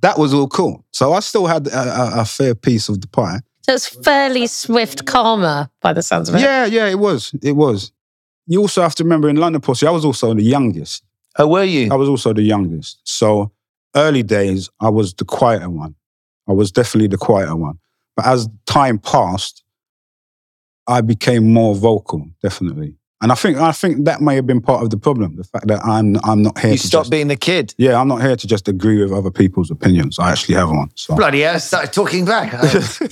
that 0.00 0.18
was 0.18 0.32
all 0.32 0.48
cool. 0.48 0.84
So 0.92 1.12
I 1.12 1.20
still 1.20 1.46
had 1.46 1.66
a, 1.66 1.78
a, 1.78 2.20
a 2.20 2.24
fair 2.24 2.54
piece 2.54 2.88
of 2.88 3.00
the 3.00 3.08
pie. 3.08 3.40
So 3.62 3.74
it's 3.74 3.88
fairly 3.88 4.46
swift 4.46 5.06
karma 5.06 5.70
by 5.80 5.92
the 5.92 6.02
sounds 6.02 6.28
of 6.28 6.36
it. 6.36 6.40
Yeah, 6.40 6.66
yeah, 6.66 6.86
it 6.86 7.00
was. 7.00 7.34
It 7.42 7.56
was. 7.56 7.90
You 8.46 8.60
also 8.60 8.80
have 8.80 8.94
to 8.94 9.02
remember 9.02 9.28
in 9.28 9.36
London 9.36 9.60
Posse, 9.60 9.86
I 9.86 9.90
was 9.90 10.04
also 10.04 10.34
the 10.34 10.42
youngest. 10.42 11.02
Oh, 11.36 11.48
were 11.48 11.64
you? 11.64 11.88
I 11.92 11.96
was 11.96 12.08
also 12.08 12.32
the 12.32 12.42
youngest. 12.42 13.00
So 13.02 13.50
early 13.94 14.22
days, 14.22 14.70
I 14.80 14.88
was 14.88 15.14
the 15.14 15.24
quieter 15.24 15.70
one. 15.70 15.94
I 16.48 16.52
was 16.52 16.70
definitely 16.70 17.08
the 17.08 17.18
quieter 17.18 17.56
one. 17.56 17.78
But 18.16 18.26
as 18.26 18.48
time 18.66 18.98
passed, 18.98 19.62
I 20.86 21.00
became 21.00 21.52
more 21.52 21.74
vocal, 21.74 22.28
definitely. 22.42 22.94
And 23.22 23.32
I 23.32 23.34
think 23.34 23.56
I 23.56 23.72
think 23.72 24.04
that 24.04 24.20
may 24.20 24.34
have 24.34 24.46
been 24.46 24.60
part 24.60 24.82
of 24.82 24.90
the 24.90 24.98
problem. 24.98 25.36
The 25.36 25.44
fact 25.44 25.68
that 25.68 25.82
I'm 25.84 26.16
I'm 26.22 26.42
not 26.42 26.58
here 26.58 26.72
You 26.72 26.76
to 26.76 26.86
stopped 26.86 27.04
just, 27.04 27.10
being 27.10 27.28
the 27.28 27.36
kid. 27.36 27.74
Yeah, 27.78 27.98
I'm 27.98 28.08
not 28.08 28.20
here 28.20 28.36
to 28.36 28.46
just 28.46 28.68
agree 28.68 29.02
with 29.02 29.10
other 29.10 29.30
people's 29.30 29.70
opinions. 29.70 30.18
I 30.18 30.30
actually 30.32 30.56
have 30.56 30.68
one. 30.68 30.90
So 30.96 31.16
Bloody 31.16 31.40
hell, 31.40 31.54
I 31.54 31.58
started 31.58 31.94
talking 31.94 32.26
back. 32.26 32.52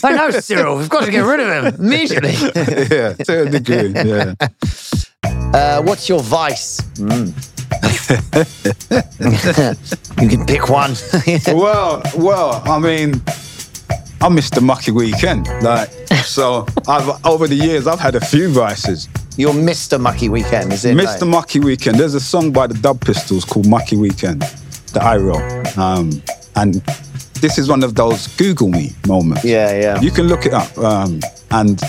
I 0.04 0.12
know, 0.12 0.30
Cyril. 0.30 0.76
We've 0.76 0.90
got 0.90 1.04
to 1.04 1.10
get 1.10 1.24
rid 1.24 1.40
of 1.40 1.48
him 1.48 1.86
immediately. 1.86 2.32
yeah, 2.54 3.14
to 3.14 3.42
a 3.42 3.50
degree. 3.50 3.92
Yeah. 3.94 4.34
Uh, 5.54 5.80
what's 5.82 6.08
your 6.08 6.20
vice? 6.20 6.80
Mm. 6.96 7.53
you 10.20 10.28
can 10.28 10.46
pick 10.46 10.68
one. 10.68 10.94
well, 11.48 12.02
well, 12.16 12.62
I 12.64 12.78
mean, 12.78 13.22
I 14.20 14.28
missed 14.28 14.54
the 14.54 14.60
mucky 14.60 14.90
weekend. 14.90 15.46
Like, 15.62 15.90
so 16.24 16.66
I've 16.88 17.24
over 17.26 17.46
the 17.46 17.54
years 17.54 17.86
I've 17.86 18.00
had 18.00 18.14
a 18.14 18.20
few 18.20 18.48
vices. 18.48 19.08
Your 19.36 19.52
Mr. 19.52 20.00
Mucky 20.00 20.28
Weekend, 20.28 20.72
is 20.72 20.84
it? 20.84 20.96
Mr. 20.96 21.28
Mucky 21.28 21.58
Weekend. 21.58 21.98
There's 21.98 22.14
a 22.14 22.20
song 22.20 22.52
by 22.52 22.68
the 22.68 22.74
Dub 22.74 23.00
Pistols 23.00 23.44
called 23.44 23.66
Mucky 23.66 23.96
Weekend 23.96 24.42
that 24.92 25.02
I 25.02 25.16
wrote, 25.16 25.76
um, 25.76 26.22
and 26.54 26.74
this 27.40 27.58
is 27.58 27.68
one 27.68 27.82
of 27.82 27.96
those 27.96 28.28
Google 28.36 28.68
me 28.68 28.92
moments. 29.08 29.44
Yeah, 29.44 29.78
yeah. 29.78 30.00
You 30.00 30.12
can 30.12 30.28
look 30.28 30.46
it 30.46 30.52
up, 30.52 30.78
um, 30.78 31.20
and 31.50 31.80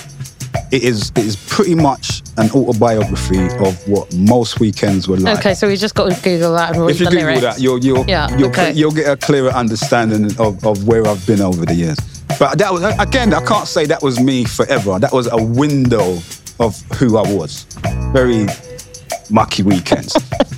it 0.76 0.84
is 0.84 1.10
it 1.12 1.20
is 1.20 1.36
pretty 1.48 1.74
much 1.76 2.22
an 2.38 2.52
autobiography 2.52 3.48
of 3.66 3.88
what 3.88 4.14
most 4.16 4.60
weekends 4.60 5.08
were 5.08 5.18
like. 5.18 5.40
Okay, 5.40 5.54
so 5.54 5.68
we 5.68 5.78
just 5.78 5.96
got 5.96 6.12
to 6.12 6.22
Google 6.22 6.54
that 6.54 6.74
and 6.76 6.82
read 6.86 6.92
If 6.92 7.00
you 7.00 7.06
the 7.06 7.12
Google 7.12 7.26
lyrics. 7.28 7.42
that, 7.42 7.60
you'll 7.62 7.80
you'll 7.80 8.06
Yeah, 8.06 8.28
you'll, 8.38 8.50
okay. 8.50 8.74
you'll 8.74 8.92
get 8.92 9.08
a 9.08 9.16
clearer 9.16 9.52
understanding 9.52 10.26
of, 10.38 10.64
of 10.66 10.86
where 10.88 11.08
I've 11.08 11.26
been 11.26 11.42
over 11.42 11.66
the 11.66 11.74
years. 11.74 11.98
But 12.38 12.58
that 12.58 12.74
was 12.74 12.84
again, 13.00 13.34
I 13.34 13.44
can't 13.46 13.68
say 13.68 13.86
that 13.86 14.02
was 14.04 14.20
me 14.20 14.44
forever. 14.44 15.00
That 15.00 15.14
was 15.14 15.28
a 15.32 15.42
window 15.42 16.18
of 16.60 16.80
who 16.98 17.18
I 17.18 17.32
was. 17.34 17.66
Very 18.12 18.48
mucky 19.30 19.64
weekends. 19.64 20.14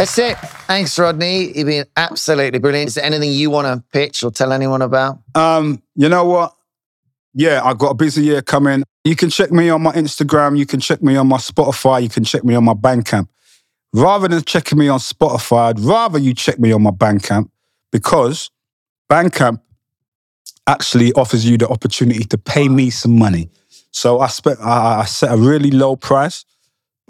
That's 0.00 0.16
it. 0.16 0.38
Thanks, 0.38 0.98
Rodney. 0.98 1.52
You've 1.54 1.66
been 1.66 1.84
absolutely 1.94 2.58
brilliant. 2.58 2.88
Is 2.88 2.94
there 2.94 3.04
anything 3.04 3.32
you 3.32 3.50
want 3.50 3.66
to 3.66 3.84
pitch 3.92 4.22
or 4.22 4.30
tell 4.30 4.50
anyone 4.50 4.80
about? 4.80 5.18
Um, 5.34 5.82
you 5.94 6.08
know 6.08 6.24
what? 6.24 6.54
Yeah, 7.34 7.60
I've 7.62 7.76
got 7.76 7.90
a 7.90 7.94
busy 7.94 8.22
year 8.22 8.40
coming. 8.40 8.82
You 9.04 9.14
can 9.14 9.28
check 9.28 9.52
me 9.52 9.68
on 9.68 9.82
my 9.82 9.92
Instagram. 9.92 10.56
You 10.56 10.64
can 10.64 10.80
check 10.80 11.02
me 11.02 11.16
on 11.16 11.26
my 11.26 11.36
Spotify. 11.36 12.02
You 12.02 12.08
can 12.08 12.24
check 12.24 12.44
me 12.44 12.54
on 12.54 12.64
my 12.64 12.72
Bandcamp. 12.72 13.28
Rather 13.92 14.26
than 14.26 14.42
checking 14.44 14.78
me 14.78 14.88
on 14.88 15.00
Spotify, 15.00 15.68
I'd 15.68 15.80
rather 15.80 16.18
you 16.18 16.32
check 16.32 16.58
me 16.58 16.72
on 16.72 16.80
my 16.80 16.92
Bandcamp 16.92 17.50
because 17.92 18.50
Bandcamp 19.12 19.60
actually 20.66 21.12
offers 21.12 21.44
you 21.44 21.58
the 21.58 21.68
opportunity 21.68 22.24
to 22.24 22.38
pay 22.38 22.70
me 22.70 22.88
some 22.88 23.18
money. 23.18 23.50
So 23.90 24.20
I, 24.20 24.28
spe- 24.28 24.62
I, 24.62 25.00
I 25.00 25.04
set 25.04 25.30
a 25.30 25.36
really 25.36 25.70
low 25.70 25.94
price, 25.94 26.46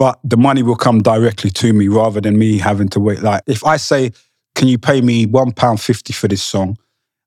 but 0.01 0.19
the 0.23 0.35
money 0.35 0.63
will 0.63 0.75
come 0.75 1.03
directly 1.03 1.51
to 1.51 1.73
me 1.73 1.87
rather 1.87 2.19
than 2.19 2.35
me 2.35 2.57
having 2.57 2.89
to 2.89 2.99
wait. 2.99 3.21
Like 3.21 3.43
if 3.45 3.63
I 3.63 3.77
say, 3.77 4.11
can 4.55 4.67
you 4.67 4.79
pay 4.79 4.99
me 4.99 5.27
£1.50 5.27 6.15
for 6.15 6.27
this 6.27 6.41
song? 6.41 6.75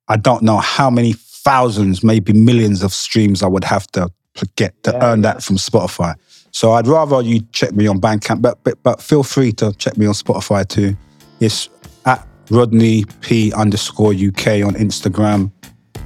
I 0.08 0.16
don't 0.16 0.42
know 0.42 0.56
how 0.56 0.90
many 0.90 1.12
thousands, 1.12 2.02
maybe 2.02 2.32
millions 2.32 2.82
of 2.82 2.92
streams 2.92 3.44
I 3.44 3.46
would 3.46 3.62
have 3.62 3.86
to 3.92 4.10
get 4.56 4.82
to 4.82 5.04
earn 5.04 5.20
that 5.20 5.40
from 5.40 5.54
Spotify. 5.54 6.16
So 6.50 6.72
I'd 6.72 6.88
rather 6.88 7.22
you 7.22 7.42
check 7.52 7.74
me 7.74 7.86
on 7.86 8.00
Bandcamp, 8.00 8.42
but, 8.42 8.58
but 8.64 8.82
but 8.82 9.00
feel 9.00 9.22
free 9.22 9.52
to 9.52 9.72
check 9.74 9.96
me 9.96 10.06
on 10.06 10.14
Spotify 10.14 10.66
too. 10.66 10.96
It's 11.38 11.68
at 12.06 12.26
Rodney 12.50 13.04
P 13.20 13.52
underscore 13.52 14.14
UK 14.14 14.66
on 14.66 14.74
Instagram. 14.74 15.52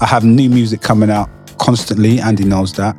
I 0.02 0.06
have 0.06 0.22
new 0.22 0.50
music 0.50 0.82
coming 0.82 1.10
out 1.10 1.30
constantly. 1.56 2.20
Andy 2.20 2.44
knows 2.44 2.74
that. 2.74 2.94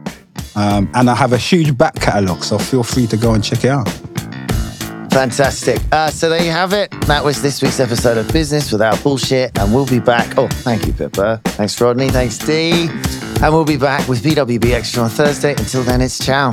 Um, 0.55 0.89
and 0.93 1.09
I 1.09 1.15
have 1.15 1.33
a 1.33 1.37
huge 1.37 1.77
back 1.77 1.95
catalogue, 1.95 2.43
so 2.43 2.57
feel 2.57 2.83
free 2.83 3.07
to 3.07 3.17
go 3.17 3.33
and 3.33 3.43
check 3.43 3.63
it 3.63 3.69
out. 3.69 3.89
Fantastic. 5.11 5.79
Uh, 5.91 6.09
so 6.11 6.29
there 6.29 6.43
you 6.43 6.51
have 6.51 6.71
it. 6.73 6.91
That 7.07 7.23
was 7.23 7.41
this 7.41 7.61
week's 7.61 7.79
episode 7.79 8.17
of 8.17 8.31
Business 8.31 8.71
Without 8.71 9.01
Bullshit. 9.03 9.57
And 9.57 9.73
we'll 9.73 9.87
be 9.87 9.99
back. 9.99 10.37
Oh, 10.37 10.47
thank 10.47 10.85
you, 10.85 10.93
Pippa. 10.93 11.41
Thanks, 11.45 11.79
Rodney. 11.81 12.09
Thanks, 12.09 12.37
Dee. 12.37 12.89
And 13.41 13.53
we'll 13.53 13.65
be 13.65 13.77
back 13.77 14.07
with 14.07 14.21
BWB 14.23 14.71
Extra 14.71 15.03
on 15.03 15.09
Thursday. 15.09 15.51
Until 15.51 15.83
then, 15.83 16.01
it's 16.01 16.23
ciao. 16.23 16.51